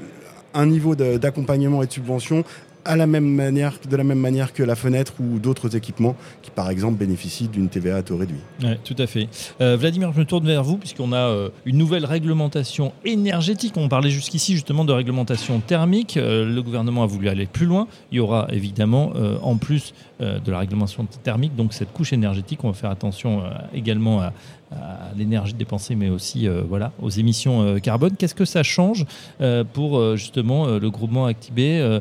un 0.55 0.67
niveau 0.67 0.97
d'accompagnement 0.97 1.83
et 1.83 1.87
de 1.87 1.93
subvention 1.93 2.45
à 2.85 2.97
la 2.97 3.07
même 3.07 3.29
manière, 3.29 3.75
de 3.89 3.97
la 3.97 4.05
même 4.05 4.19
manière 4.19 4.53
que 4.53 4.63
la 4.63 4.77
fenêtre 4.77 5.15
ou 5.21 5.39
d'autres 5.39 5.77
équipements 5.77 6.17
qui, 6.43 6.51
par 6.51 6.71
exemple, 6.71 6.99
bénéficient 6.99 7.49
d'une 7.49 7.69
TVA 7.69 7.97
à 7.97 8.03
taux 8.03 8.17
réduit. 8.17 8.41
Oui, 8.63 8.71
tout 8.85 8.97
à 8.99 9.07
fait. 9.07 9.29
Euh, 9.61 9.77
Vladimir, 9.77 10.13
je 10.13 10.21
me 10.21 10.25
tourne 10.25 10.47
vers 10.47 10.65
vous 10.65 10.77
puisqu'on 10.77 11.13
a 11.13 11.51
une 11.65 11.77
nouvelle 11.77 12.05
réglementation 12.05 12.93
énergétique. 13.05 13.75
On 13.77 13.89
parlait 13.89 14.11
jusqu'ici 14.11 14.55
justement 14.55 14.85
de 14.85 14.93
réglementation 14.93 15.61
thermique. 15.61 16.17
le 16.17 16.61
gouvernement 16.61 17.03
a 17.03 17.07
voulu 17.07 17.29
aller 17.29 17.47
plus 17.47 17.67
loin. 17.67 17.87
Il 18.13 18.17
y 18.17 18.21
aura 18.21 18.47
évidemment, 18.51 19.13
en 19.43 19.57
plus 19.57 19.95
de 20.21 20.51
la 20.51 20.59
réglementation 20.59 21.07
thermique, 21.23 21.57
donc 21.57 21.73
cette 21.73 21.93
couche 21.93 22.13
énergétique. 22.13 22.61
On 22.65 22.69
va 22.69 22.75
faire 22.75 22.91
attention 22.91 23.43
également 23.75 24.21
à, 24.21 24.33
à 24.73 25.11
l'énergie 25.17 25.55
dépensée, 25.55 25.95
mais 25.95 26.11
aussi 26.11 26.47
euh, 26.47 26.63
voilà, 26.69 26.93
aux 27.03 27.09
émissions 27.09 27.63
euh, 27.63 27.79
carbone. 27.79 28.13
Qu'est-ce 28.17 28.35
que 28.35 28.45
ça 28.45 28.63
change 28.63 29.05
euh, 29.41 29.65
pour 29.65 30.17
justement 30.17 30.67
le 30.67 30.91
groupement 30.91 31.27
Actibé 31.27 31.99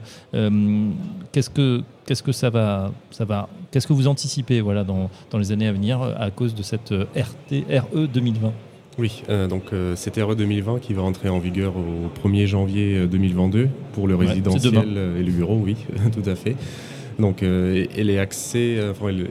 Qu'est-ce 1.32 1.50
que 1.50 1.82
qu'est-ce 2.06 2.24
que 2.24 2.32
ça 2.32 2.50
va, 2.50 2.92
ça 3.12 3.26
va 3.26 3.50
Qu'est-ce 3.72 3.88
que 3.88 3.94
vous 3.94 4.08
anticipez 4.08 4.62
voilà, 4.62 4.84
dans, 4.84 5.10
dans, 5.32 5.38
les 5.38 5.52
années 5.52 5.68
à 5.68 5.72
venir 5.72 6.02
à 6.02 6.32
cause 6.32 6.56
de 6.56 6.64
cette 6.64 6.92
RT, 6.92 7.66
RE 7.70 8.08
2020 8.08 8.52
oui, 8.98 9.24
donc 9.50 9.72
cette 9.96 10.18
RE 10.18 10.36
2020 10.36 10.80
qui 10.80 10.94
va 10.94 11.04
rentrer 11.04 11.30
en 11.30 11.40
vigueur 11.40 11.74
au 11.78 12.28
1er 12.28 12.48
janvier 12.48 13.08
2022 13.08 13.70
pour 13.94 14.10
le 14.10 14.16
résidentiel 14.16 14.76
et 15.18 15.24
le 15.24 15.32
bureau, 15.32 15.58
oui, 15.64 15.78
tout 16.12 16.30
à 16.30 16.36
fait. 16.36 16.58
Donc 17.18 17.42
elle 17.42 18.10
est 18.10 18.20
axée, 18.20 18.78
enfin, 18.92 19.08
elle 19.10 19.28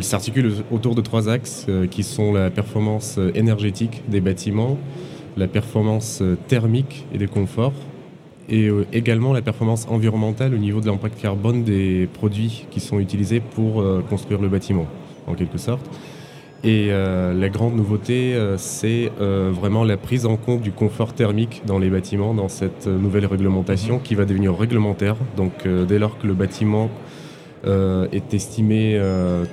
s'articule 0.00 0.52
autour 0.70 0.94
de 0.94 1.00
trois 1.00 1.28
axes 1.28 1.66
euh, 1.68 1.86
qui 1.86 2.02
sont 2.02 2.32
la 2.32 2.50
performance 2.50 3.16
euh, 3.18 3.30
énergétique 3.34 4.02
des 4.08 4.20
bâtiments, 4.20 4.78
la 5.36 5.48
performance 5.48 6.20
euh, 6.22 6.36
thermique 6.48 7.06
et 7.12 7.18
de 7.18 7.26
confort, 7.26 7.72
et 8.50 8.70
également 8.94 9.34
la 9.34 9.42
performance 9.42 9.86
environnementale 9.90 10.54
au 10.54 10.56
niveau 10.56 10.80
de 10.80 10.86
l'impact 10.86 11.20
carbone 11.20 11.64
des 11.64 12.08
produits 12.14 12.64
qui 12.70 12.80
sont 12.80 12.98
utilisés 12.98 13.40
pour 13.40 13.84
construire 14.08 14.40
le 14.40 14.48
bâtiment, 14.48 14.86
en 15.26 15.34
quelque 15.34 15.58
sorte. 15.58 15.84
Et 16.64 16.88
la 16.88 17.48
grande 17.50 17.76
nouveauté, 17.76 18.34
c'est 18.56 19.12
vraiment 19.18 19.84
la 19.84 19.98
prise 19.98 20.24
en 20.24 20.38
compte 20.38 20.62
du 20.62 20.72
confort 20.72 21.12
thermique 21.12 21.60
dans 21.66 21.78
les 21.78 21.90
bâtiments, 21.90 22.32
dans 22.32 22.48
cette 22.48 22.86
nouvelle 22.86 23.26
réglementation 23.26 23.98
qui 23.98 24.14
va 24.14 24.24
devenir 24.24 24.58
réglementaire. 24.58 25.16
Donc 25.36 25.68
dès 25.86 25.98
lors 25.98 26.16
que 26.16 26.26
le 26.26 26.32
bâtiment 26.32 26.88
est 27.64 28.34
estimé 28.34 29.00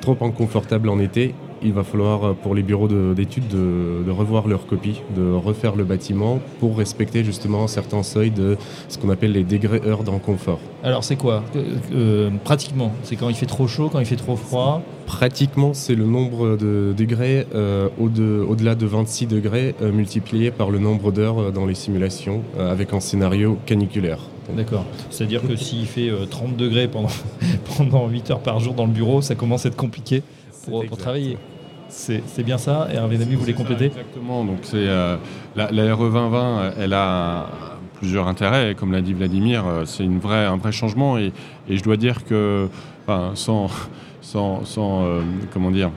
trop 0.02 0.18
inconfortable 0.22 0.90
en 0.90 1.00
été, 1.00 1.34
il 1.66 1.74
va 1.74 1.84
falloir 1.84 2.24
euh, 2.24 2.34
pour 2.34 2.56
les 2.56 2.64
bureaux 2.64 2.88
d'études 2.88 3.48
de, 3.48 4.12
revoir 4.12 4.48
leur 4.48 4.66
copie, 4.68 5.02
de 5.16 5.32
refaire 5.32 5.76
le 5.76 5.84
bâtiment 5.84 6.40
pour 6.60 6.78
respecter 6.78 7.24
justement 7.24 7.68
certains 7.68 8.04
seuils 8.04 8.32
de 8.32 8.58
ce 8.88 8.98
qu'on 8.98 9.10
appelle 9.10 9.34
les 9.34 9.44
degrés 9.44 9.82
heures 9.86 10.04
d'inconfort. 10.04 10.60
Alors 10.84 11.04
c'est 11.04 11.16
quoi? 11.16 11.44
Euh, 11.56 11.64
euh, 11.94 12.30
Pratiquement, 12.44 12.94
c'est 13.04 13.16
quand 13.16 13.30
il 13.30 13.36
fait 13.36 13.46
trop 13.46 13.68
chaud, 13.68 13.90
quand 13.92 14.00
il 14.00 14.06
fait 14.06 14.16
trop 14.16 14.36
froid? 14.36 14.82
Pratiquement, 15.06 15.74
c'est 15.74 15.96
le 15.96 16.06
nombre 16.06 16.56
de 16.56 16.94
degrés 16.96 17.46
au-delà 18.00 18.76
de 18.76 18.86
26 18.86 19.28
degrés 19.28 19.76
multiplié 19.94 20.52
par 20.52 20.72
le 20.72 20.80
nombre 20.80 21.12
d'heures 21.12 21.52
dans 21.52 21.66
les 21.66 21.76
simulations 21.76 22.42
avec 22.58 22.94
un 22.94 23.00
scénario 23.00 23.58
caniculaire. 23.66 24.20
D'accord. 24.54 24.86
C'est-à-dire 25.10 25.42
que 25.42 25.56
s'il 25.56 25.86
fait 25.86 26.12
30 26.30 26.56
degrés 26.56 26.88
pendant, 26.88 27.10
pendant 27.78 28.08
8 28.08 28.32
heures 28.32 28.40
par 28.42 28.60
jour 28.60 28.74
dans 28.74 28.86
le 28.86 28.92
bureau, 28.92 29.22
ça 29.22 29.36
commence 29.36 29.66
à 29.66 29.70
être 29.70 29.76
compliqué 29.76 30.24
pour, 30.66 30.86
pour 30.86 30.98
travailler. 30.98 31.38
C'est 31.88 32.44
bien 32.44 32.58
ça. 32.58 32.88
Et 32.92 32.96
Hervé 32.96 33.18
Damy 33.18 33.36
voulait 33.36 33.54
compléter? 33.54 33.86
Exactement. 33.86 34.44
Donc 34.44 34.60
c'est 34.64 34.76
euh, 34.76 35.18
la, 35.56 35.68
RE 35.68 36.10
2020, 36.10 36.74
elle 36.80 36.94
a 36.94 37.48
plusieurs 37.94 38.28
intérêts. 38.28 38.76
Comme 38.76 38.92
l'a 38.92 39.02
dit 39.02 39.14
Vladimir, 39.14 39.66
euh, 39.66 39.86
c'est 39.86 40.04
une 40.04 40.20
vraie, 40.20 40.46
un 40.46 40.58
vrai 40.58 40.72
changement. 40.72 41.18
Et, 41.18 41.32
je 41.70 41.82
dois 41.84 41.98
dire 41.98 42.26
que, 42.26 42.68
sans, 43.36 43.70
sans, 44.22 45.06
euh, 45.06 45.22
comment 45.54 45.72
dire, 45.72 45.92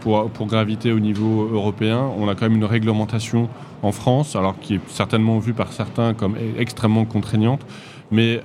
pour, 0.00 0.30
pour, 0.30 0.46
graviter 0.46 0.92
au 0.92 1.00
niveau 1.00 1.48
européen, 1.52 2.10
on 2.18 2.28
a 2.28 2.34
quand 2.34 2.48
même 2.48 2.56
une 2.56 2.64
réglementation 2.64 3.48
en 3.82 3.92
France, 3.92 4.36
alors 4.36 4.58
qui 4.58 4.74
est 4.74 4.80
certainement 4.88 5.38
vue 5.38 5.54
par 5.54 5.72
certains 5.72 6.14
comme 6.14 6.34
e-, 6.34 6.60
extrêmement 6.60 7.04
contraignante, 7.04 7.64
mais 8.10 8.40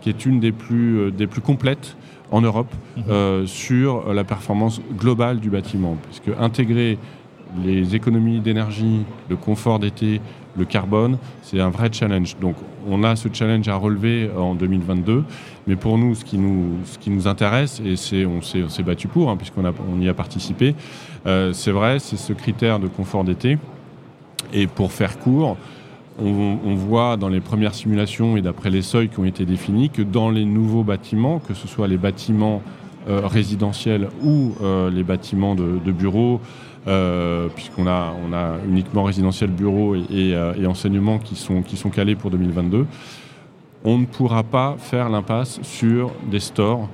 qui 0.00 0.08
est 0.08 0.26
une 0.26 0.40
des 0.40 0.52
plus, 0.52 1.12
des 1.12 1.26
plus 1.26 1.40
complètes 1.40 1.96
en 2.32 2.40
Europe 2.40 2.74
mhm. 2.96 3.04
euh, 3.10 3.46
sur 3.46 4.12
la 4.12 4.24
performance 4.24 4.80
globale 4.96 5.38
du 5.38 5.50
bâtiment. 5.50 5.96
Puisque 6.08 6.36
intégrer 6.40 6.98
les 7.62 7.94
économies 7.94 8.40
d'énergie, 8.40 9.04
le 9.28 9.36
confort 9.36 9.78
d'été, 9.78 10.20
le 10.56 10.64
carbone, 10.64 11.18
c'est 11.42 11.60
un 11.60 11.70
vrai 11.70 11.90
challenge. 11.92 12.36
Donc 12.40 12.56
on 12.88 13.04
a 13.04 13.16
ce 13.16 13.28
challenge 13.32 13.68
à 13.68 13.76
relever 13.76 14.30
en 14.36 14.54
2022. 14.54 15.24
Mais 15.66 15.76
pour 15.76 15.96
nous, 15.98 16.14
ce 16.14 16.24
qui 16.24 16.38
nous, 16.38 17.28
intéresse, 17.28 17.80
et 17.84 17.96
c'est, 17.96 18.26
on, 18.26 18.42
s'est, 18.42 18.82
battu 18.82 19.08
pour, 19.08 19.30
hein, 19.30 19.36
puisqu'on 19.36 19.64
on 19.64 20.00
y 20.00 20.08
a 20.08 20.14
participé, 20.14 20.74
euh, 21.26 21.52
c'est 21.52 21.70
vrai, 21.70 21.98
c'est 21.98 22.16
ce 22.16 22.32
critère 22.32 22.80
de 22.80 22.88
confort 22.88 23.24
d'été. 23.24 23.58
Et 24.52 24.66
pour 24.66 24.92
faire 24.92 25.18
court, 25.18 25.56
on, 26.18 26.74
voit 26.74 27.16
dans 27.16 27.28
les 27.28 27.40
premières 27.40 27.74
simulations 27.74 28.36
et 28.36 28.42
d'après 28.42 28.70
les 28.70 28.82
seuils 28.82 29.08
qui 29.08 29.18
ont 29.18 29.24
été 29.24 29.44
définis 29.44 29.90
que 29.90 30.02
dans 30.02 30.30
les 30.30 30.44
nouveaux 30.44 30.84
bâtiments, 30.84 31.38
que 31.38 31.54
ce 31.54 31.66
soit 31.68 31.88
les 31.88 31.96
bâtiments 31.96 32.62
euh, 33.08 33.26
résidentiels 33.26 34.08
ou 34.22 34.52
euh, 34.62 34.90
les 34.90 35.02
bâtiments 35.02 35.54
de, 35.54 35.92
bureaux, 35.92 36.40
euh, 36.88 37.48
puisqu'on 37.54 37.86
a, 37.86 38.12
on 38.26 38.32
a 38.32 38.56
uniquement 38.68 39.04
résidentiel, 39.04 39.50
bureau 39.50 39.94
et, 39.94 40.36
enseignement 40.66 41.18
qui 41.18 41.36
sont, 41.36 41.62
qui 41.62 41.76
sont 41.76 41.90
calés 41.90 42.16
pour 42.16 42.30
2022, 42.30 42.86
on 43.84 43.98
ne 43.98 44.06
pourra 44.06 44.42
pas 44.42 44.76
faire 44.78 45.08
l'impasse 45.08 45.60
sur 45.62 46.12
des 46.30 46.40
stores 46.40 46.88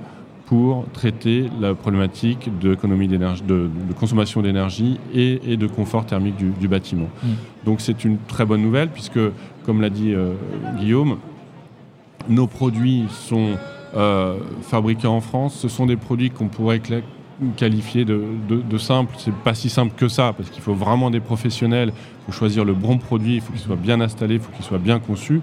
pour 0.46 0.86
traiter 0.94 1.50
la 1.60 1.74
problématique 1.74 2.48
d'énergie, 2.58 3.42
de, 3.42 3.68
consommation 4.00 4.40
d'énergie 4.40 4.98
et, 5.12 5.58
de 5.58 5.66
confort 5.66 6.06
thermique 6.06 6.36
du, 6.36 6.68
bâtiment. 6.68 7.08
Mm. 7.22 7.28
Donc 7.66 7.82
c'est 7.82 8.02
une 8.04 8.16
très 8.16 8.46
bonne 8.46 8.62
nouvelle 8.62 8.88
puisque, 8.88 9.20
comme 9.66 9.82
l'a 9.82 9.90
dit 9.90 10.14
euh, 10.14 10.32
Guillaume, 10.78 11.18
nos 12.30 12.46
produits 12.46 13.04
sont 13.10 13.58
euh, 13.94 14.38
fabriqués 14.62 15.06
en 15.06 15.20
France. 15.20 15.54
Ce 15.54 15.68
sont 15.68 15.84
des 15.84 15.96
produits 15.96 16.30
qu'on 16.30 16.48
pourrait 16.48 16.80
qualifier 17.56 18.04
de, 18.04 18.22
de, 18.48 18.56
de 18.56 18.78
simples. 18.78 19.14
C'est 19.18 19.34
pas 19.34 19.54
si 19.54 19.68
simple 19.68 19.94
que 19.96 20.08
ça 20.08 20.32
parce 20.36 20.50
qu'il 20.50 20.62
faut 20.62 20.74
vraiment 20.74 21.10
des 21.10 21.20
professionnels. 21.20 21.92
Il 21.94 22.26
faut 22.26 22.38
choisir 22.38 22.64
le 22.64 22.74
bon 22.74 22.98
produit. 22.98 23.36
Il 23.36 23.40
faut 23.40 23.52
qu'il 23.52 23.60
soit 23.60 23.76
bien 23.76 24.00
installé. 24.00 24.34
Il 24.34 24.40
faut 24.40 24.52
qu'il 24.52 24.64
soit 24.64 24.78
bien 24.78 24.98
conçu. 24.98 25.40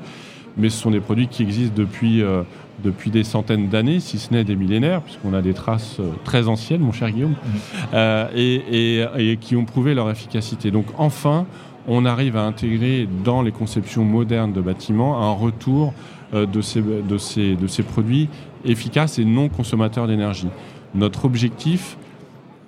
Mais 0.58 0.70
ce 0.70 0.78
sont 0.78 0.92
des 0.92 1.00
produits 1.00 1.28
qui 1.28 1.44
existent 1.44 1.76
depuis 1.76 2.22
euh, 2.22 2.44
depuis 2.84 3.10
des 3.10 3.24
centaines 3.24 3.70
d'années, 3.70 4.02
si 4.02 4.20
ce 4.20 4.34
n'est 4.34 4.44
des 4.44 4.56
millénaires, 4.58 5.02
puisqu'on 5.02 5.34
a 5.34 5.42
des 5.42 5.54
traces 5.54 5.98
euh, 6.00 6.12
très 6.26 6.50
anciennes, 6.50 6.82
mon 6.82 6.92
cher 6.92 7.10
Guillaume, 7.10 7.32
mhm. 7.32 7.60
euh, 7.94 9.08
et, 9.18 9.38
qui 9.38 9.56
ont 9.56 9.64
prouvé 9.64 9.94
leur 9.94 10.10
efficacité. 10.10 10.72
Donc 10.72 10.86
enfin, 10.98 11.46
on 11.88 12.06
arrive 12.06 12.36
à 12.36 12.44
intégrer 12.44 13.08
dans 13.24 13.42
les 13.42 13.52
conceptions 13.52 14.04
modernes 14.04 14.52
de 14.52 14.62
bâtiments 14.62 15.22
un 15.22 15.32
retour 15.32 15.94
de, 16.34 16.62
ces, 16.62 16.82
de, 16.82 17.18
ces, 17.18 17.56
de 17.56 17.68
ces 17.68 17.84
produits 17.84 18.28
efficaces 18.66 19.20
et 19.20 19.26
non 19.26 19.48
consommateurs 19.48 20.08
d'énergie. 20.08 20.50
Notre 20.96 21.26
objectif, 21.26 21.98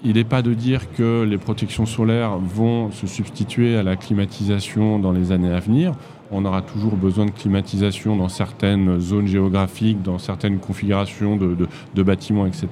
il 0.04 0.14
n'est 0.14 0.24
pas 0.24 0.42
de 0.42 0.54
dire 0.54 0.92
que 0.94 1.24
les 1.24 1.38
protections 1.38 1.86
solaires 1.86 2.38
vont 2.38 2.92
se 2.92 3.08
substituer 3.08 3.78
à 3.78 3.84
la 3.84 3.96
climatisation 3.96 5.00
dans 5.00 5.12
les 5.12 5.32
années 5.32 5.52
à 5.52 5.60
venir 5.60 5.94
on 6.32 6.46
aura 6.46 6.62
toujours 6.62 6.96
besoin 6.96 7.26
de 7.26 7.32
climatisation 7.32 8.16
dans 8.16 8.30
certaines 8.30 9.00
zones 9.00 9.28
géographiques, 9.28 10.02
dans 10.02 10.18
certaines 10.18 10.60
configurations 10.60 11.38
de, 11.38 12.04
bâtiments, 12.04 12.46
etc. 12.46 12.68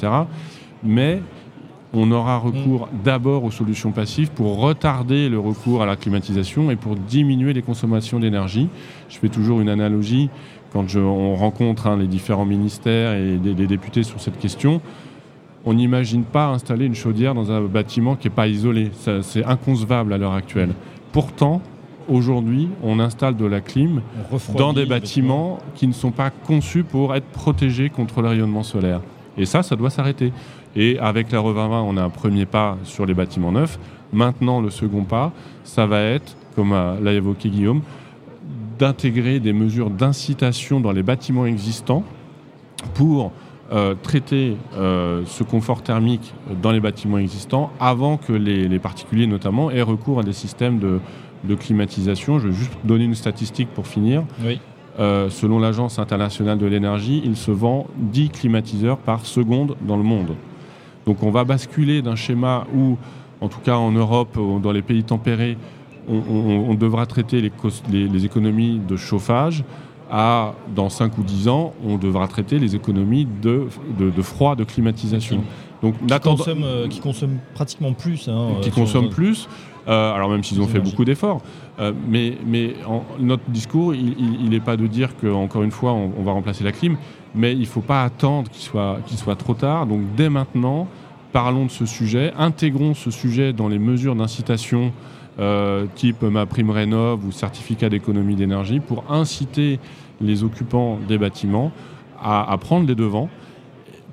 Mais 0.84 1.22
on 1.94 2.12
aura 2.12 2.38
recours 2.38 2.88
mm. 2.88 3.04
d'abord 3.04 3.44
aux 3.44 3.52
solutions 3.52 3.92
passives 3.92 4.32
pour 4.32 4.60
retarder 4.60 5.30
le 5.30 5.40
recours 5.40 5.82
à 5.82 5.86
la 5.86 5.96
climatisation 5.96 6.72
et 6.72 6.76
pour 6.76 6.96
diminuer 6.96 7.54
les 7.54 7.62
consommations 7.62 8.20
d'énergie. 8.20 8.68
Je 9.10 9.18
fais 9.18 9.30
toujours 9.30 9.62
une 9.62 9.70
analogie 9.70 10.30
quand 10.74 10.96
on 10.96 11.36
rencontre 11.36 11.88
hein, 11.88 11.98
les 11.98 12.08
différents 12.08 12.46
ministères 12.46 13.14
et 13.14 13.38
les, 13.38 13.68
députés 13.68 14.04
sur 14.04 14.20
cette 14.20 14.38
question. 14.40 14.82
On 15.66 15.74
n'imagine 15.74 16.24
pas 16.24 16.48
installer 16.48 16.86
une 16.86 16.96
chaudière 16.96 17.34
dans 17.34 17.52
un 17.52 17.62
bâtiment 17.62 18.16
qui 18.16 18.28
n'est 18.28 18.34
pas 18.34 18.48
isolé. 18.48 18.92
C'est 19.22 19.44
inconcevable 19.44 20.14
à 20.14 20.18
l'heure 20.18 20.34
actuelle. 20.34 20.74
Pourtant, 21.12 21.62
aujourd'hui, 22.08 22.70
on 22.84 23.00
installe 23.00 23.36
de 23.36 23.46
la 23.46 23.62
clim 23.62 24.02
dans 24.56 24.74
des 24.74 24.86
bâtiments 24.86 25.58
qui 25.74 25.88
ne 25.88 25.94
sont 25.94 26.12
pas 26.12 26.30
conçus 26.30 26.84
pour 26.84 27.16
être 27.16 27.26
protégés 27.26 27.90
contre 27.90 28.22
le 28.22 28.30
rayonnement 28.30 28.64
solaire. 28.64 29.02
Et 29.38 29.46
ça, 29.46 29.64
ça 29.64 29.76
doit 29.76 29.90
s'arrêter. 29.90 30.32
Et 30.76 31.00
avec 31.00 31.32
la 31.32 31.40
RE2020, 31.40 31.84
on 31.88 31.98
a 31.98 32.04
un 32.04 32.10
premier 32.10 32.46
pas 32.46 32.78
sur 32.84 33.06
les 33.06 33.14
bâtiments 33.14 33.52
neufs. 33.52 33.80
Maintenant, 34.14 34.62
le 34.62 34.70
second 34.70 35.04
pas, 35.04 35.32
ça 35.64 35.88
va 35.88 36.02
être, 36.02 36.38
comme 36.56 36.72
l'a 36.72 37.12
évoqué 37.12 37.50
Guillaume, 37.50 37.82
d'intégrer 38.78 39.40
des 39.40 39.54
mesures 39.54 39.90
d'incitation 39.90 40.80
dans 40.80 40.92
les 40.92 41.04
bâtiments 41.04 41.46
existants 41.46 42.04
pour 42.94 43.32
euh, 43.76 43.94
traiter 44.02 44.58
euh, 44.78 45.24
ce 45.26 45.44
confort 45.44 45.84
thermique 45.84 46.34
dans 46.62 46.72
les 46.72 46.80
bâtiments 46.80 47.18
existants 47.18 47.72
avant 47.80 48.18
que 48.18 48.34
les 48.34 48.80
particuliers 48.80 49.28
notamment 49.28 49.70
aient 49.70 49.82
recours 49.82 50.20
à 50.20 50.24
des 50.24 50.34
systèmes 50.34 50.80
de, 50.80 51.00
de 51.46 51.56
climatisation. 51.56 52.40
Je 52.40 52.48
vais 52.48 52.54
juste 52.54 52.74
donner 52.84 53.06
une 53.06 53.16
statistique 53.16 53.70
pour 53.70 53.88
finir. 53.88 54.24
Euh, 55.00 55.30
selon 55.30 55.60
l'Agence 55.60 56.00
internationale 56.00 56.58
de 56.58 56.66
l'énergie, 56.66 57.22
il 57.26 57.36
se 57.36 57.52
vend 57.52 57.88
10 57.98 58.30
climatiseurs 58.30 58.98
par 58.98 59.26
seconde 59.26 59.76
dans 59.82 59.98
le 59.98 60.04
monde. 60.04 60.36
Donc 61.06 61.22
on 61.24 61.32
va 61.32 61.44
basculer 61.44 62.02
d'un 62.02 62.16
schéma 62.16 62.66
où, 62.74 62.98
en 63.42 63.50
tout 63.50 63.60
cas 63.60 63.76
en 63.76 63.92
Europe, 63.92 64.38
dans 64.62 64.72
les 64.72 64.82
pays 64.82 65.04
tempérés, 65.04 65.58
on, 66.08 66.76
devra 66.76 67.08
traiter 67.08 67.42
les, 67.42 67.52
les, 68.08 68.26
économies 68.26 68.80
de 68.88 68.96
chauffage, 68.96 69.64
à, 70.12 70.54
dans 70.76 70.90
5 70.90 71.18
ou 71.18 71.24
10 71.24 71.48
ans, 71.48 71.74
on 71.86 71.98
devra 71.98 72.28
traiter 72.28 72.60
les 72.60 72.76
économies 72.76 73.28
de, 73.42 73.68
de, 73.98 74.22
froid, 74.22 74.56
de 74.56 74.64
climatisation. 74.64 75.44
Donc, 75.82 75.96
qui, 76.06 76.20
consomme, 76.20 76.64
euh, 76.64 76.88
qui 76.88 77.00
consomme 77.00 77.38
pratiquement 77.54 77.94
plus. 77.94 78.28
Hein, 78.28 78.56
qui 78.62 78.72
consomme 78.72 79.10
plus. 79.10 79.48
Euh, 79.88 80.14
alors 80.14 80.30
même 80.30 80.44
s'ils 80.44 80.60
ont 80.62 80.68
fait 80.68 80.80
beaucoup 80.80 81.06
d'efforts. 81.06 81.42
Euh, 81.80 81.92
mais, 82.08 82.38
notre 83.20 83.44
discours, 83.50 83.94
il 83.94 84.50
n'est 84.50 84.60
pas 84.60 84.78
de 84.78 84.88
dire 84.88 85.16
qu'encore 85.18 85.64
une 85.64 85.72
fois, 85.72 85.94
on, 85.94 86.24
va 86.24 86.32
remplacer 86.32 86.64
la 86.64 86.72
clim, 86.72 86.98
mais 87.34 87.54
il 87.54 87.62
ne 87.62 87.66
faut 87.66 87.82
pas 87.82 88.04
attendre 88.04 88.50
qu'il 88.50 88.64
soit, 88.64 89.00
qu'il 89.06 89.18
soit 89.18 89.36
trop 89.36 89.54
tard. 89.54 89.86
Donc 89.86 90.02
dès 90.16 90.30
maintenant, 90.30 90.88
parlons 91.34 91.66
de 91.66 91.72
ce 91.72 91.86
sujet, 91.86 92.34
intégrons 92.38 92.94
ce 92.94 93.12
sujet 93.12 93.54
dans 93.54 93.68
les 93.68 93.80
mesures 93.80 94.16
d'incitation 94.16 94.94
euh, 95.40 95.86
type 95.96 96.22
ma 96.24 96.46
prime 96.46 96.70
rénov 96.70 97.26
ou 97.26 97.32
certificat 97.32 97.90
d'économie 97.90 98.36
d'énergie 98.36 98.80
pour 98.80 99.04
inciter 99.10 99.80
les 100.22 100.44
occupants 100.44 100.98
des 101.08 101.18
bâtiments 101.18 101.72
à, 102.22 102.52
à 102.52 102.58
prendre 102.58 102.88
les 102.88 102.96
devants 102.96 103.30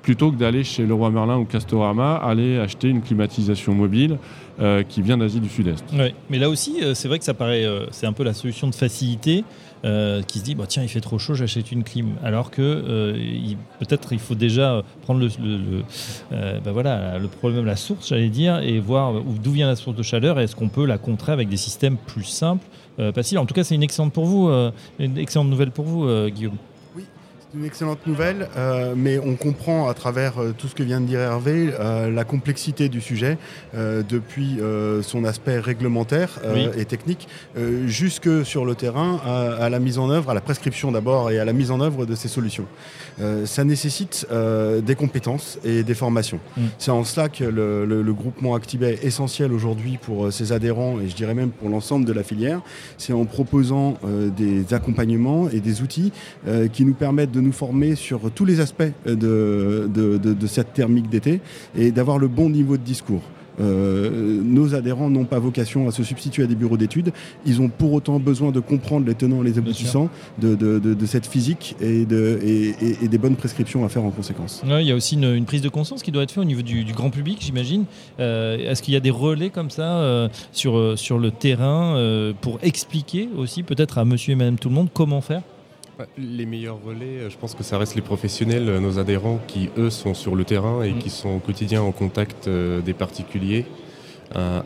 plutôt 0.03 0.31
que 0.31 0.37
d'aller 0.37 0.63
chez 0.63 0.85
Leroy 0.85 1.09
Merlin 1.09 1.37
ou 1.37 1.45
Castorama, 1.45 2.15
aller 2.17 2.59
acheter 2.59 2.89
une 2.89 3.01
climatisation 3.01 3.73
mobile 3.73 4.17
euh, 4.59 4.83
qui 4.83 5.01
vient 5.01 5.17
d'Asie 5.17 5.39
du 5.39 5.49
Sud-Est. 5.49 5.83
mais 6.29 6.37
là 6.37 6.49
aussi, 6.49 6.83
euh, 6.83 6.93
c'est 6.93 7.07
vrai 7.07 7.17
que 7.17 7.25
ça 7.25 7.33
paraît, 7.33 7.65
euh, 7.65 7.87
c'est 7.89 8.05
un 8.05 8.13
peu 8.13 8.23
la 8.23 8.33
solution 8.33 8.67
de 8.67 8.75
facilité. 8.75 9.43
qui 10.27 10.39
se 10.39 10.43
dit 10.45 10.55
bah, 10.55 10.63
tiens 10.65 10.81
il 10.81 10.87
fait 10.87 11.01
trop 11.01 11.19
chaud 11.19 11.33
j'achète 11.33 11.73
une 11.73 11.83
clim 11.83 12.11
alors 12.23 12.51
que 12.51 13.13
peut-être 13.79 14.13
il 14.13 14.19
faut 14.19 14.33
déjà 14.33 14.81
prendre 15.01 15.19
le, 15.19 15.83
bah, 16.31 16.71
voilà 16.71 17.19
le 17.19 17.27
problème 17.27 17.65
la 17.65 17.75
source 17.75 18.07
j'allais 18.07 18.29
dire 18.29 18.59
et 18.59 18.79
voir 18.79 19.11
d'où 19.43 19.51
vient 19.51 19.67
la 19.67 19.75
source 19.75 19.97
de 19.97 20.01
chaleur 20.01 20.39
et 20.39 20.43
est-ce 20.45 20.55
qu'on 20.55 20.69
peut 20.69 20.85
la 20.85 20.97
contrer 20.97 21.33
avec 21.33 21.49
des 21.49 21.57
systèmes 21.57 21.97
plus 21.97 22.23
simples 22.23 22.65
faciles 23.13 23.37
en 23.39 23.45
tout 23.45 23.53
cas 23.53 23.65
c'est 23.65 23.75
une 23.75 23.83
excellente 23.83 24.13
pour 24.13 24.23
vous 24.23 24.47
une 24.99 25.17
excellente 25.17 25.49
nouvelle 25.49 25.71
pour 25.71 25.83
vous 25.83 26.07
Guillaume 26.29 26.55
une 27.55 27.65
excellente 27.65 28.07
nouvelle, 28.07 28.49
euh, 28.57 28.95
mais 28.97 29.19
on 29.19 29.35
comprend 29.35 29.87
à 29.87 29.93
travers 29.93 30.41
euh, 30.41 30.55
tout 30.57 30.67
ce 30.67 30.73
que 30.73 30.81
vient 30.81 30.99
de 30.99 31.05
dire 31.05 31.19
Hervé 31.19 31.71
euh, 31.79 32.09
la 32.09 32.23
complexité 32.23 32.89
du 32.89 32.99
sujet, 32.99 33.37
depuis 33.73 34.59
son 35.01 35.23
aspect 35.25 35.59
réglementaire 35.59 36.39
et 36.77 36.85
technique, 36.85 37.27
jusque 37.85 38.45
sur 38.45 38.65
le 38.65 38.75
terrain, 38.75 39.19
à, 39.59 39.69
la 39.69 39.79
mise 39.79 39.97
en 39.97 40.09
œuvre, 40.09 40.29
à 40.29 40.33
la 40.33 40.41
prescription 40.41 40.91
d'abord 40.91 41.31
et 41.31 41.39
à 41.39 41.45
la 41.45 41.53
mise 41.53 41.71
en 41.71 41.79
œuvre 41.81 42.05
de 42.05 42.15
ces 42.15 42.27
solutions. 42.27 42.65
ça 43.45 43.63
nécessite 43.63 44.27
des 44.31 44.95
compétences 44.95 45.59
et 45.63 45.83
des 45.83 45.93
formations. 45.93 46.39
Mm. 46.55 46.61
C'est 46.77 46.91
en 46.91 47.03
cela 47.03 47.29
que 47.29 47.43
le, 47.43 48.13
groupement 48.13 48.55
Actibet 48.55 48.93
est 48.93 49.05
essentiel 49.05 49.51
aujourd'hui 49.51 49.97
pour 50.01 50.31
ses 50.31 50.51
adhérents 50.51 50.99
et 50.99 51.09
je 51.09 51.15
dirais 51.15 51.33
même 51.33 51.51
pour 51.51 51.69
l'ensemble 51.69 52.05
de 52.05 52.13
la 52.13 52.23
filière. 52.23 52.61
C'est 52.97 53.13
en 53.13 53.25
proposant 53.25 53.97
des 54.37 54.73
accompagnements 54.73 55.49
et 55.49 55.59
des 55.59 55.81
outils 55.81 56.11
qui 56.71 56.85
nous 56.85 56.93
permettent 56.93 57.31
de 57.31 57.41
nous 57.43 57.51
former 57.51 57.95
sur 57.95 58.31
tous 58.31 58.45
les 58.45 58.59
aspects 58.59 58.83
de, 59.05 59.89
de, 59.93 60.47
cette 60.47 60.73
thermique 60.73 61.09
d'été 61.09 61.41
et 61.77 61.91
d'avoir 61.91 62.17
le 62.17 62.27
bon 62.27 62.49
niveau 62.49 62.77
de 62.77 62.83
discours. 62.83 63.21
Euh, 63.59 64.41
nos 64.43 64.73
adhérents 64.75 65.09
n'ont 65.09 65.25
pas 65.25 65.39
vocation 65.39 65.87
à 65.87 65.91
se 65.91 66.03
substituer 66.03 66.43
à 66.43 66.47
des 66.47 66.55
bureaux 66.55 66.77
d'études. 66.77 67.11
Ils 67.45 67.61
ont 67.61 67.69
pour 67.69 67.93
autant 67.93 68.19
besoin 68.19 68.51
de 68.51 68.59
comprendre 68.59 69.05
les 69.05 69.13
tenants 69.13 69.43
et 69.43 69.47
les 69.47 69.57
aboutissants 69.57 70.09
de, 70.39 71.05
cette 71.05 71.27
physique 71.27 71.75
et, 71.81 72.01
et, 72.01 73.07
des 73.07 73.17
bonnes 73.17 73.35
prescriptions 73.35 73.85
à 73.85 73.89
faire 73.89 74.03
en 74.03 74.11
conséquence. 74.11 74.63
il 74.65 74.87
y 74.87 74.91
a 74.91 74.95
aussi 74.95 75.15
une, 75.15 75.45
prise 75.45 75.61
de 75.61 75.69
conscience 75.69 76.01
qui 76.01 76.11
doit 76.11 76.23
être 76.23 76.31
faite 76.31 76.41
au 76.41 76.45
niveau 76.45 76.61
du, 76.61 76.83
grand 76.93 77.09
public, 77.09 77.39
j'imagine. 77.41 77.85
Euh, 78.19 78.57
est-ce 78.57 78.81
qu'il 78.81 78.93
y 78.93 78.97
a 78.97 78.99
des 78.99 79.11
relais 79.11 79.49
comme 79.49 79.69
ça 79.69 79.99
euh, 79.99 80.29
sur, 80.51 80.97
sur 80.97 81.19
le 81.19 81.31
terrain 81.31 82.33
pour 82.41 82.59
expliquer 82.63 83.29
aussi 83.37 83.63
peut-être 83.63 83.97
à 83.97 84.05
monsieur 84.05 84.33
et 84.33 84.35
madame 84.35 84.57
tout 84.57 84.69
le 84.69 84.75
monde 84.75 84.89
comment 84.93 85.21
faire? 85.21 85.41
Les 86.17 86.45
meilleurs 86.45 86.81
relais, 86.83 87.19
euh, 87.19 87.29
je 87.29 87.37
pense 87.37 87.55
que 87.55 87.63
ça 87.63 87.77
reste 87.77 87.95
les 87.95 88.01
professionnels, 88.01 88.69
euh, 88.69 88.79
nos 88.79 88.99
adhérents 88.99 89.39
qui, 89.47 89.69
eux, 89.77 89.89
sont 89.89 90.13
sur 90.13 90.35
le 90.35 90.43
terrain 90.43 90.83
et 90.83 90.91
mm. 90.91 90.99
qui 90.99 91.09
sont 91.09 91.29
au 91.29 91.39
quotidien 91.39 91.81
en 91.81 91.91
contact 91.91 92.47
euh, 92.47 92.81
des 92.81 92.93
particuliers. 92.93 93.65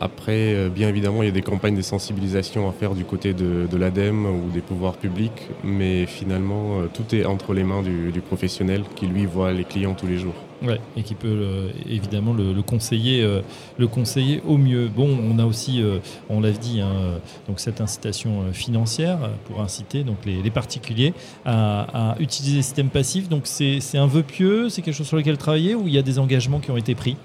après, 0.00 0.70
bien 0.70 0.88
évidemment, 0.88 1.22
il 1.22 1.26
y 1.26 1.28
a 1.28 1.38
des 1.40 1.42
campagnes 1.42 1.76
de 1.76 1.82
sensibilisation 1.82 2.70
à 2.70 2.72
faire 2.72 2.94
du 2.94 3.04
côté 3.04 3.34
de, 3.34 3.76
l'ADEME 3.76 4.24
ou 4.24 4.50
des 4.50 4.62
pouvoirs 4.62 4.96
publics, 4.96 5.42
mais 5.62 6.06
finalement, 6.06 6.88
tout 6.94 7.14
est 7.14 7.26
entre 7.26 7.52
les 7.52 7.64
mains 7.64 7.82
du 7.82 8.20
professionnel 8.22 8.84
qui, 8.96 9.06
lui, 9.06 9.26
voit 9.26 9.52
les 9.52 9.64
clients 9.64 9.92
tous 9.92 10.06
les 10.06 10.16
jours. 10.16 10.47
Ouais, 10.60 10.80
et 10.96 11.02
qui 11.02 11.14
peut 11.14 11.28
euh, 11.28 11.70
évidemment 11.88 12.32
le, 12.32 12.62
conseiller, 12.62 13.22
euh, 13.22 13.42
le 13.78 13.86
conseiller 13.86 14.42
au 14.44 14.56
mieux. 14.56 14.88
Bon, 14.88 15.08
on 15.08 15.38
a 15.38 15.44
aussi, 15.44 15.80
euh, 15.80 15.98
on 16.28 16.40
l'a 16.40 16.50
dit, 16.50 16.80
hein, 16.80 17.20
donc 17.46 17.60
cette 17.60 17.80
incitation 17.80 18.52
financière 18.52 19.18
pour 19.44 19.60
inciter 19.60 20.02
donc 20.02 20.16
les, 20.26 20.50
particuliers 20.50 21.14
à, 21.44 22.16
utiliser 22.18 22.56
les 22.56 22.62
systèmes 22.62 22.88
passifs. 22.88 23.28
Donc 23.28 23.42
c'est 23.44 23.98
un 23.98 24.06
vœu 24.06 24.24
pieux, 24.24 24.68
c'est 24.68 24.82
quelque 24.82 24.94
chose 24.94 25.06
sur 25.06 25.16
lequel 25.16 25.38
travailler 25.38 25.76
ou 25.76 25.86
il 25.86 25.94
y 25.94 25.98
a 25.98 26.02
des 26.02 26.18
engagements 26.18 26.58
qui 26.58 26.70
ont 26.72 26.76
été 26.76 26.94
pris? 26.94 27.16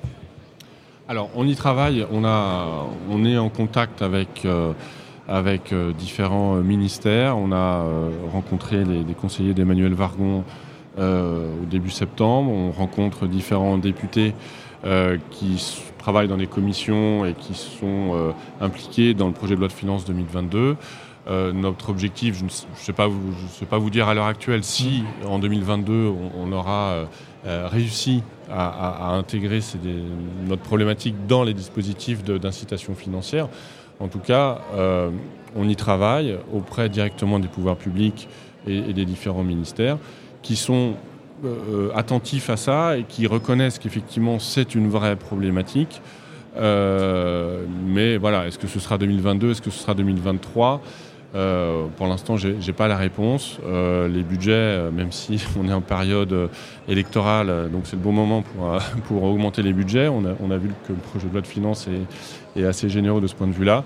Alors 1.08 1.30
on 1.36 1.48
y 1.48 1.56
travaille, 1.56 2.06
on, 2.12 2.24
a, 2.26 2.86
on 3.10 3.26
est 3.26 3.38
en 3.38 3.50
contact 3.50 4.02
avec 4.02 4.46
avec 5.28 5.74
différents 5.98 6.56
ministères. 6.56 7.38
On 7.38 7.52
a 7.52 7.86
rencontré 8.32 8.84
les, 8.84 9.14
conseillers 9.14 9.54
d'Emmanuel 9.54 9.94
Vargon 9.94 10.44
au 10.98 11.66
début 11.66 11.90
septembre. 11.90 12.52
On 12.52 12.72
rencontre 12.72 13.28
différents 13.28 13.78
députés 13.78 14.34
euh, 14.86 15.18
qui 15.32 15.82
travaillent 15.98 16.28
dans 16.28 16.36
les 16.36 16.48
commissions 16.48 17.26
et 17.26 17.34
qui 17.34 17.54
sont 17.54 18.12
euh, 18.14 18.32
impliqués 18.60 19.14
dans 19.14 19.28
le 19.28 19.34
projet 19.34 19.56
de 19.56 19.60
loi 19.60 19.70
de 19.70 19.74
finances 19.74 20.04
2022. 20.04 20.76
notre 21.54 21.90
objectif, 21.90 22.38
je 22.38 22.44
ne 22.44 22.50
sais 22.76 22.92
pas 22.92 23.08
vous 23.78 23.90
dire 23.90 24.10
à 24.10 24.14
l'heure 24.14 24.26
actuelle 24.26 24.62
si 24.66 25.04
en 25.26 25.40
2022 25.40 26.12
on, 26.38 26.52
aura 26.52 27.08
réussi 27.46 28.24
à, 28.52 29.14
intégrer 29.14 29.62
notre 30.46 30.64
problématique 30.64 31.16
dans 31.26 31.46
les 31.46 31.54
dispositifs 31.54 32.26
d'incitation 32.26 32.94
financière. 32.94 33.48
En 34.02 34.10
tout 34.10 34.20
cas, 34.20 34.60
on 35.56 35.70
y 35.70 35.78
travaille 35.78 36.38
auprès 36.54 36.90
directement 36.90 37.40
des 37.40 37.48
pouvoirs 37.48 37.78
publics 37.78 38.28
et 38.68 38.92
des 38.92 39.06
différents 39.06 39.46
ministères 39.46 39.98
qui 40.44 40.56
sont 40.56 40.94
euh, 41.44 41.90
attentifs 41.94 42.50
à 42.50 42.56
ça 42.56 42.98
et 42.98 43.04
qui 43.04 43.28
reconnaissent 43.28 43.78
qu'effectivement 43.78 44.40
c'est 44.40 44.76
une 44.76 44.88
vraie 44.90 45.16
problématique. 45.16 46.02
Euh, 46.56 47.66
mais 47.86 48.18
voilà, 48.18 48.48
est-ce 48.48 48.60
que 48.60 48.68
ce 48.68 48.80
sera 48.80 48.98
2022, 48.98 49.52
est-ce 49.52 49.62
que 49.62 49.72
ce 49.72 49.80
sera 49.80 49.94
2023 49.96 50.82
euh, 51.36 51.88
pour 51.98 52.06
l'instant, 52.06 52.38
je 52.38 52.50
n'ai 52.50 52.74
pas 52.74 52.88
la 52.88 52.96
réponse. 52.96 53.58
les 53.66 54.22
budgets, 54.22 54.92
même 54.92 55.12
si 55.12 55.44
on 55.60 55.68
est 55.68 55.74
en 55.74 55.82
période 55.82 56.52
électorale, 56.88 57.72
donc 57.72 57.82
c'est 57.86 57.96
le 57.96 58.04
bon 58.04 58.12
moment 58.12 58.44
pour, 58.44 58.78
pour 59.08 59.24
augmenter 59.24 59.64
les 59.64 59.74
budgets. 59.74 60.08
On 60.10 60.26
a, 60.26 60.36
on 60.42 60.52
a, 60.52 60.58
vu 60.58 60.70
que 60.88 60.94
le 60.94 61.00
projet 61.00 61.28
de 61.28 61.32
loi 61.32 61.42
de 61.42 61.48
finances 61.48 61.88
est, 61.88 62.62
est 62.62 62.66
assez 62.66 62.88
généreux 62.88 63.20
de 63.20 63.26
ce 63.26 63.34
point 63.34 63.48
de 63.48 63.54
vue-là. 63.54 63.84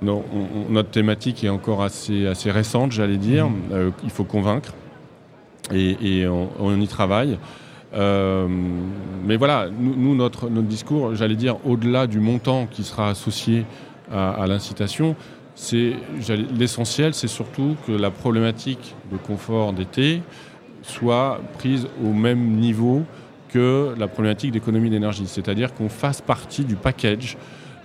notre 0.00 0.90
thématique 0.90 1.42
est 1.42 1.48
encore 1.48 1.82
assez, 1.82 2.28
assez 2.28 2.52
récente, 2.52 2.92
j'allais 2.92 3.16
dire. 3.16 3.48
Mmh. 3.48 3.92
il 4.04 4.10
faut 4.10 4.24
convaincre 4.24 4.72
et, 5.72 6.26
on, 6.28 6.80
y 6.80 6.88
travaille. 6.88 7.38
Euh, 7.94 8.46
mais 9.24 9.36
voilà, 9.36 9.68
nous, 9.70 10.14
notre, 10.14 10.48
notre 10.48 10.66
discours, 10.66 11.14
j'allais 11.14 11.36
dire, 11.36 11.56
au-delà 11.64 12.06
du 12.06 12.20
montant 12.20 12.66
qui 12.66 12.84
sera 12.84 13.10
associé 13.10 13.64
à, 14.12 14.46
l'incitation, 14.46 15.16
c'est 15.54 15.94
l'essentiel, 16.56 17.14
c'est 17.14 17.28
surtout 17.28 17.76
que 17.86 17.92
la 17.92 18.10
problématique 18.10 18.94
de 19.10 19.16
confort 19.16 19.72
d'été 19.72 20.22
soit 20.82 21.40
prise 21.58 21.88
au 22.04 22.12
même 22.12 22.56
niveau 22.56 23.02
que 23.48 23.94
la 23.98 24.06
problématique 24.06 24.52
d'économie 24.52 24.90
d'énergie, 24.90 25.26
c'est-à-dire 25.26 25.74
qu'on 25.74 25.88
fasse 25.88 26.20
partie 26.20 26.64
du 26.64 26.76
package 26.76 27.36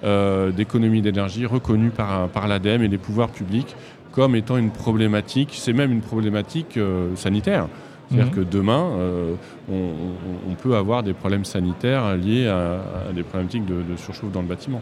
euh, 0.04 0.52
d'économie 0.52 1.02
d'énergie 1.02 1.46
reconnu 1.46 1.90
par, 1.90 2.28
par 2.30 2.48
l'ADEME 2.48 2.84
et 2.84 2.88
les 2.88 2.98
pouvoirs 2.98 3.30
publics 3.30 3.76
comme 4.12 4.36
étant 4.36 4.58
une 4.58 4.72
problématique, 4.72 5.50
c'est 5.54 5.74
même 5.74 5.92
une 5.92 6.02
problématique 6.02 6.78
euh, 6.78 7.16
sanitaire. 7.16 7.68
C'est-à-dire 8.10 8.34
mhm. 8.34 8.36
que 8.36 8.42
demain, 8.42 8.92
euh, 8.98 9.36
on, 9.72 10.54
peut 10.62 10.76
avoir 10.76 11.02
des 11.02 11.14
problèmes 11.14 11.46
sanitaires 11.46 12.18
liés 12.18 12.46
à, 12.46 12.82
des 13.16 13.24
problématiques 13.24 13.66
de, 13.66 13.96
surchauffe 13.96 14.34
dans 14.34 14.42
le 14.42 14.48
bâtiment. 14.48 14.82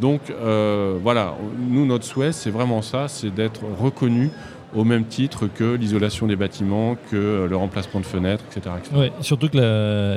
Donc 0.00 0.22
euh, 0.30 0.98
voilà, 1.02 1.34
nous, 1.68 1.84
notre 1.84 2.06
souhait, 2.06 2.32
c'est 2.32 2.48
vraiment 2.48 2.80
ça, 2.80 3.06
c'est 3.06 3.34
d'être 3.34 3.60
reconnu 3.78 4.30
au 4.74 4.84
même 4.84 5.04
titre 5.04 5.46
que 5.46 5.74
l'isolation 5.74 6.26
des 6.26 6.36
bâtiments, 6.36 6.96
que 7.10 7.46
le 7.50 7.56
remplacement 7.56 8.00
de 8.00 8.06
fenêtres, 8.06 8.44
etc. 8.50 8.76
Ouais, 8.94 9.12
surtout 9.20 9.50
que 9.50 9.58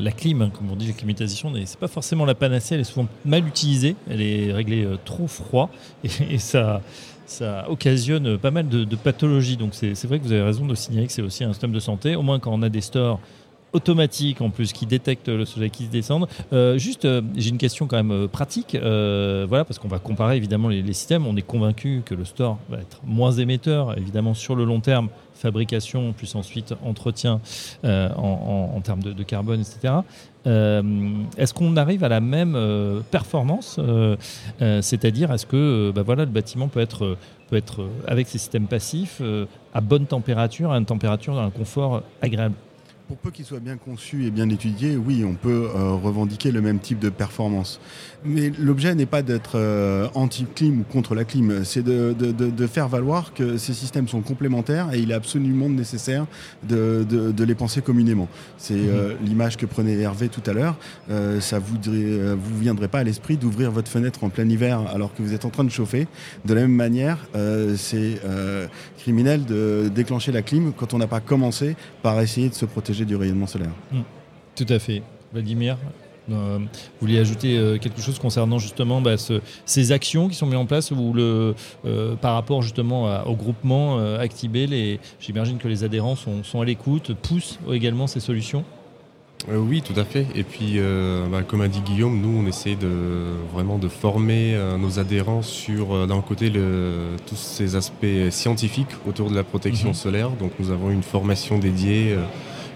la, 0.01 0.11
clim, 0.11 0.41
hein, 0.41 0.51
comme 0.55 0.71
on 0.71 0.77
dit, 0.77 0.87
la 0.87 0.93
climatisation, 0.93 1.51
c'est 1.65 1.79
pas 1.79 1.87
forcément 1.89 2.23
la 2.23 2.35
panacée, 2.35 2.75
elle 2.75 2.81
est 2.81 2.85
souvent 2.85 3.07
mal 3.25 3.45
utilisée, 3.45 3.97
elle 4.09 4.21
est 4.21 4.53
réglée 4.53 4.87
trop 5.03 5.27
froid 5.27 5.69
et 6.03 6.37
ça 6.37 6.81
ça 7.25 7.69
occasionne 7.69 8.37
pas 8.37 8.51
mal 8.51 8.67
de, 8.67 8.95
pathologies. 8.95 9.57
Donc 9.57 9.73
c'est 9.73 10.05
vrai 10.05 10.19
que 10.19 10.23
vous 10.23 10.31
avez 10.31 10.41
raison 10.41 10.65
de 10.65 10.75
signaler 10.75 11.07
que 11.07 11.13
c'est 11.13 11.21
aussi 11.21 11.43
un 11.43 11.53
système 11.53 11.71
de 11.71 11.79
santé. 11.79 12.15
Au 12.15 12.21
moins 12.21 12.39
quand 12.39 12.53
on 12.53 12.61
a 12.61 12.69
des 12.69 12.81
stores 12.81 13.19
automatiques 13.73 14.41
en 14.41 14.49
plus 14.49 14.71
qui 14.71 14.85
détectent 14.85 15.29
le 15.29 15.45
soleil 15.45 15.71
qui 15.71 15.85
se 15.85 15.89
descend. 15.89 16.27
Euh, 16.53 16.77
juste, 16.77 17.05
euh, 17.05 17.21
j'ai 17.35 17.49
une 17.49 17.57
question 17.57 17.87
quand 17.87 17.97
même 17.97 18.11
euh, 18.11 18.27
pratique. 18.27 18.77
voilà, 18.79 19.65
parce 19.65 19.79
qu'on 19.79 19.87
va 19.87 19.99
comparer 19.99 20.37
évidemment 20.37 20.69
les, 20.69 20.93
systèmes. 20.93 21.25
On 21.25 21.35
est 21.35 21.41
convaincu 21.41 22.03
que 22.05 22.13
le 22.13 22.23
store 22.23 22.59
va 22.69 22.77
être 22.77 23.01
moins 23.03 23.31
émetteur, 23.31 23.97
évidemment 23.97 24.35
sur 24.35 24.55
le 24.55 24.63
long 24.63 24.79
terme 24.79 25.09
fabrication, 25.33 26.13
plus 26.13 26.35
ensuite 26.35 26.73
entretien 26.85 27.41
en, 27.83 28.79
termes 28.83 29.01
de, 29.01 29.23
carbone, 29.23 29.61
etc. 29.61 29.95
Est-ce 30.45 31.53
qu'on 31.53 31.75
arrive 31.75 32.03
à 32.03 32.09
la 32.09 32.21
même 32.21 32.55
performance 33.09 33.79
C'est-à-dire, 34.59 35.31
est-ce 35.31 35.47
que 35.47 35.91
bah 35.93 36.03
voilà, 36.03 36.25
le 36.25 36.31
bâtiment 36.31 36.67
peut 36.67 36.79
être, 36.79 37.17
peut 37.49 37.57
être 37.57 37.87
avec 38.07 38.27
ses 38.27 38.37
systèmes 38.37 38.67
passifs 38.67 39.21
à 39.73 39.81
bonne 39.81 40.05
température, 40.05 40.71
à 40.71 40.77
une 40.77 40.85
température, 40.85 41.39
un 41.39 41.49
confort 41.49 42.03
agréable? 42.21 42.55
Pour 43.07 43.17
peu 43.17 43.31
qu'il 43.31 43.45
soit 43.45 43.59
bien 43.59 43.77
conçu 43.77 44.25
et 44.25 44.31
bien 44.31 44.49
étudié, 44.49 44.95
oui, 44.95 45.25
on 45.25 45.33
peut 45.33 45.69
euh, 45.75 45.91
revendiquer 45.91 46.51
le 46.51 46.61
même 46.61 46.79
type 46.79 46.99
de 46.99 47.09
performance. 47.09 47.79
Mais 48.23 48.51
l'objet 48.57 48.95
n'est 48.95 49.05
pas 49.05 49.21
d'être 49.21 49.53
euh, 49.55 50.07
anti-clim 50.13 50.81
ou 50.81 50.83
contre 50.83 51.13
la 51.13 51.25
clim, 51.25 51.63
c'est 51.65 51.83
de, 51.83 52.67
faire 52.67 52.87
valoir 52.87 53.33
que 53.33 53.57
ces 53.57 53.73
systèmes 53.73 54.07
sont 54.07 54.21
complémentaires 54.21 54.93
et 54.93 54.99
il 54.99 55.11
est 55.11 55.15
absolument 55.15 55.69
nécessaire 55.69 56.25
de, 56.63 57.05
les 57.43 57.55
penser 57.55 57.81
communément. 57.81 58.29
C'est 58.57 58.73
euh, 58.73 59.15
mhm. 59.15 59.25
l'image 59.25 59.57
que 59.57 59.65
prenait 59.65 59.93
Hervé 59.93 60.29
tout 60.29 60.43
à 60.45 60.53
l'heure. 60.53 60.75
ça 61.39 61.59
vous 61.59 61.77
ne 61.91 62.33
vous 62.33 62.59
viendrait 62.59 62.87
pas 62.87 62.99
à 62.99 63.03
l'esprit 63.03 63.37
d'ouvrir 63.37 63.71
votre 63.71 63.91
fenêtre 63.91 64.23
en 64.23 64.29
plein 64.29 64.47
hiver 64.47 64.81
alors 64.93 65.13
que 65.13 65.21
vous 65.21 65.33
êtes 65.33 65.45
en 65.45 65.49
train 65.49 65.63
de 65.63 65.69
chauffer. 65.69 66.07
De 66.45 66.53
la 66.53 66.61
même 66.61 66.71
manière, 66.71 67.17
c'est 67.75 68.19
criminel 68.97 69.45
de 69.45 69.89
déclencher 69.93 70.31
la 70.31 70.41
clim 70.41 70.71
quand 70.75 70.93
on 70.93 70.97
n'a 70.97 71.07
pas 71.07 71.19
commencé 71.19 71.75
par 72.01 72.19
essayer 72.21 72.49
de 72.49 72.53
se 72.53 72.65
protéger 72.65 73.02
du 73.05 73.15
rayonnement 73.15 73.47
solaire. 73.47 73.71
Mm. 73.91 74.01
Tout 74.55 74.67
à 74.69 74.79
fait. 74.79 75.01
Vladimir, 75.33 75.77
euh, 76.31 76.57
vous 76.59 76.67
vouliez 77.01 77.19
ajouter 77.19 77.57
euh, 77.57 77.77
quelque 77.77 78.01
chose 78.01 78.17
concernant 78.17 78.57
justement 78.57 79.01
bah, 79.01 79.15
ces 79.65 79.91
actions 79.91 80.29
qui 80.29 80.35
sont 80.35 80.45
mises 80.45 80.55
en 80.55 80.65
place 80.65 80.91
ou 80.91 81.13
le, 81.13 81.53
euh, 81.85 82.15
par 82.15 82.35
rapport 82.35 82.61
justement 82.61 83.23
au 83.25 83.35
groupement 83.35 83.63
Actibé, 84.19 84.99
j'imagine 85.19 85.57
que 85.57 85.67
les 85.67 85.83
adhérents 85.83 86.15
sont, 86.15 86.43
sont 86.43 86.61
à 86.61 86.65
l'écoute, 86.65 87.13
poussent 87.13 87.59
également 87.71 88.07
ces 88.07 88.19
solutions? 88.19 88.63
Oui, 89.51 89.81
tout 89.81 89.99
à 89.99 90.05
fait. 90.05 90.25
Et 90.35 90.43
puis, 90.43 90.79
bah, 91.31 91.43
comme 91.43 91.61
a 91.61 91.67
dit 91.67 91.81
Guillaume, 91.81 92.21
nous, 92.21 92.43
on 92.43 92.47
essaie 92.47 92.75
de, 92.75 92.87
vraiment 93.53 93.77
de 93.77 93.89
former 93.89 94.57
nos 94.79 94.99
adhérents 94.99 95.41
sur, 95.41 96.07
d'un 96.07 96.21
côté, 96.21 96.49
le, 96.49 97.17
tous 97.27 97.35
ces 97.35 97.75
aspects 97.75 98.29
scientifiques 98.29 98.91
autour 99.07 99.29
de 99.29 99.35
la 99.35 99.43
protection 99.43 99.89
mhm. 99.89 99.95
solaire. 99.95 100.29
Donc, 100.31 100.51
nous 100.59 100.71
avons 100.71 100.91
une 100.91 101.03
formation 101.03 101.57
dédiée 101.57 102.15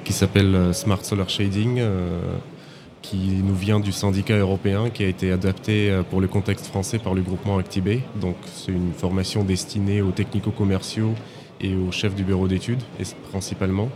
qui 0.08 0.14
s'appelle 0.14 0.56
euh, 0.56 0.72
Smart 0.72 1.04
Solar 1.04 1.30
Shading, 1.30 1.80
euh, 1.80 2.22
qui 3.02 3.42
nous 3.44 3.56
vient 3.56 3.82
du 3.82 3.92
syndicat 3.92 4.38
européen, 4.38 4.90
qui 4.90 5.04
a 5.04 5.08
été 5.08 5.34
adapté 5.34 5.92
euh, 5.92 6.02
pour 6.02 6.22
le 6.22 6.30
contexte 6.30 6.68
français 6.68 6.98
par 6.98 7.14
le 7.14 7.22
groupement 7.22 7.58
Actibé. 7.58 8.00
Donc 8.16 8.38
c'est 8.46 8.72
une 8.72 8.94
formation 8.94 9.44
destinée 9.44 10.02
aux 10.02 10.12
technico-commerciaux 10.12 11.14
et 11.60 11.76
aux 11.76 11.92
chefs 11.92 12.16
du 12.16 12.24
bureau 12.24 12.48
d'études, 12.48 12.82
principalement 13.30 13.90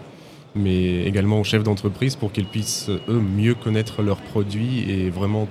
mais 0.54 1.06
également 1.06 1.40
aux 1.40 1.46
chefs 1.46 1.64
d'entreprise 1.64 2.18
pour 2.18 2.34
qu'ils 2.34 2.46
puissent, 2.46 2.90
eux, 2.90 3.22
mieux 3.22 3.56
connaître 3.56 4.02
leurs 4.02 4.20
produits 4.20 4.84
et 4.92 5.10
vraiment 5.10 5.48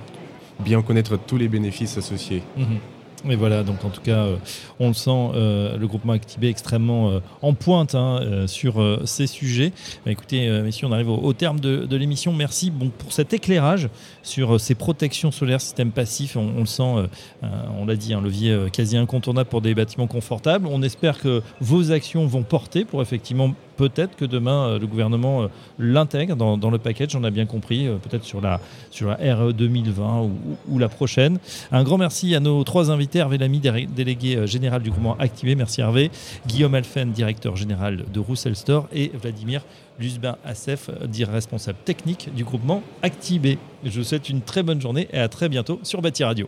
bien 0.59 0.83
connaître 0.83 1.17
tous 1.17 1.37
les 1.37 1.47
bénéfices 1.47 1.97
associés. 1.97 2.43
Mhm. 2.55 2.77
Mais 3.23 3.35
voilà, 3.35 3.63
donc 3.63 3.85
en 3.85 3.89
tout 3.89 4.01
cas, 4.01 4.25
euh, 4.25 4.37
on 4.79 4.87
le 4.87 4.93
sent, 4.93 5.11
euh, 5.11 5.77
le 5.77 5.87
groupement 5.87 6.13
Actibé 6.13 6.47
extrêmement 6.47 7.11
euh, 7.11 7.19
en 7.41 7.53
pointe 7.53 7.93
hein, 7.95 8.45
sur 8.47 8.83
ces 9.05 9.27
sujets. 9.27 9.71
Bah, 10.05 10.11
écoutez, 10.11 10.49
messieurs, 10.61 10.87
on 10.87 10.91
arrive 10.91 11.09
au, 11.09 11.33
terme 11.33 11.59
de, 11.59 11.95
l'émission. 11.95 12.33
Merci 12.33 12.71
pour 12.71 13.13
cet 13.13 13.33
éclairage 13.33 13.89
sur 14.23 14.59
ces 14.59 14.75
protections 14.75 15.31
solaires, 15.31 15.61
système 15.61 15.91
passif. 15.91 16.35
On, 16.35 16.59
le 16.59 16.65
sent, 16.65 17.09
on 17.43 17.85
l'a 17.85 17.95
dit, 17.95 18.13
un 18.13 18.21
levier 18.21 18.67
quasi 18.73 18.97
incontournable 18.97 19.49
pour 19.49 19.61
des 19.61 19.75
bâtiments 19.75 20.07
confortables. 20.07 20.67
On 20.67 20.81
espère 20.81 21.19
que 21.19 21.41
vos 21.59 21.91
actions 21.91 22.25
vont 22.25 22.43
porter 22.43 22.85
pour 22.85 23.01
effectivement 23.01 23.53
peut-être 23.89 24.15
que 24.15 24.25
demain 24.25 24.67
euh, 24.67 24.79
le 24.79 24.85
gouvernement 24.85 25.41
euh, 25.41 25.47
l'intègre 25.79 26.35
dans, 26.35 26.69
le 26.69 26.77
package, 26.77 27.15
on 27.15 27.23
a 27.23 27.31
bien 27.31 27.47
compris, 27.47 27.87
euh, 27.87 27.95
peut-être 27.95 28.23
sur 28.23 28.39
la, 28.39 28.59
sur 28.91 29.07
la 29.07 29.35
RE 29.35 29.53
2020 29.53 30.29
ou, 30.69 30.77
la 30.77 30.87
prochaine. 30.87 31.39
Un 31.71 31.83
grand 31.83 31.97
merci 31.97 32.35
à 32.35 32.39
nos 32.39 32.63
trois 32.63 32.91
invités, 32.91 33.19
Hervé 33.19 33.39
Lamy, 33.39 33.59
délégué 33.59 34.45
général 34.45 34.83
du 34.83 34.91
groupement 34.91 35.17
Activé, 35.17 35.55
merci 35.55 35.81
Hervé, 35.81 36.11
Guillaume 36.47 36.75
Alphen, 36.75 37.11
directeur 37.11 37.55
général 37.55 38.05
de 38.11 38.19
Roussel 38.19 38.55
Store 38.55 38.87
et 38.93 39.11
Vladimir 39.19 39.63
Lusbin 39.99 40.37
Assef, 40.45 40.89
responsable 41.29 41.79
technique 41.83 42.29
du 42.35 42.43
groupement 42.43 42.83
Activé. 43.01 43.57
Je 43.83 43.99
vous 43.99 44.05
souhaite 44.05 44.29
une 44.29 44.41
très 44.41 44.63
bonne 44.63 44.81
journée 44.81 45.07
et 45.11 45.19
à 45.19 45.27
très 45.27 45.49
bientôt 45.49 45.79
sur 45.83 46.01
Bâti 46.01 46.23
Radio. 46.23 46.47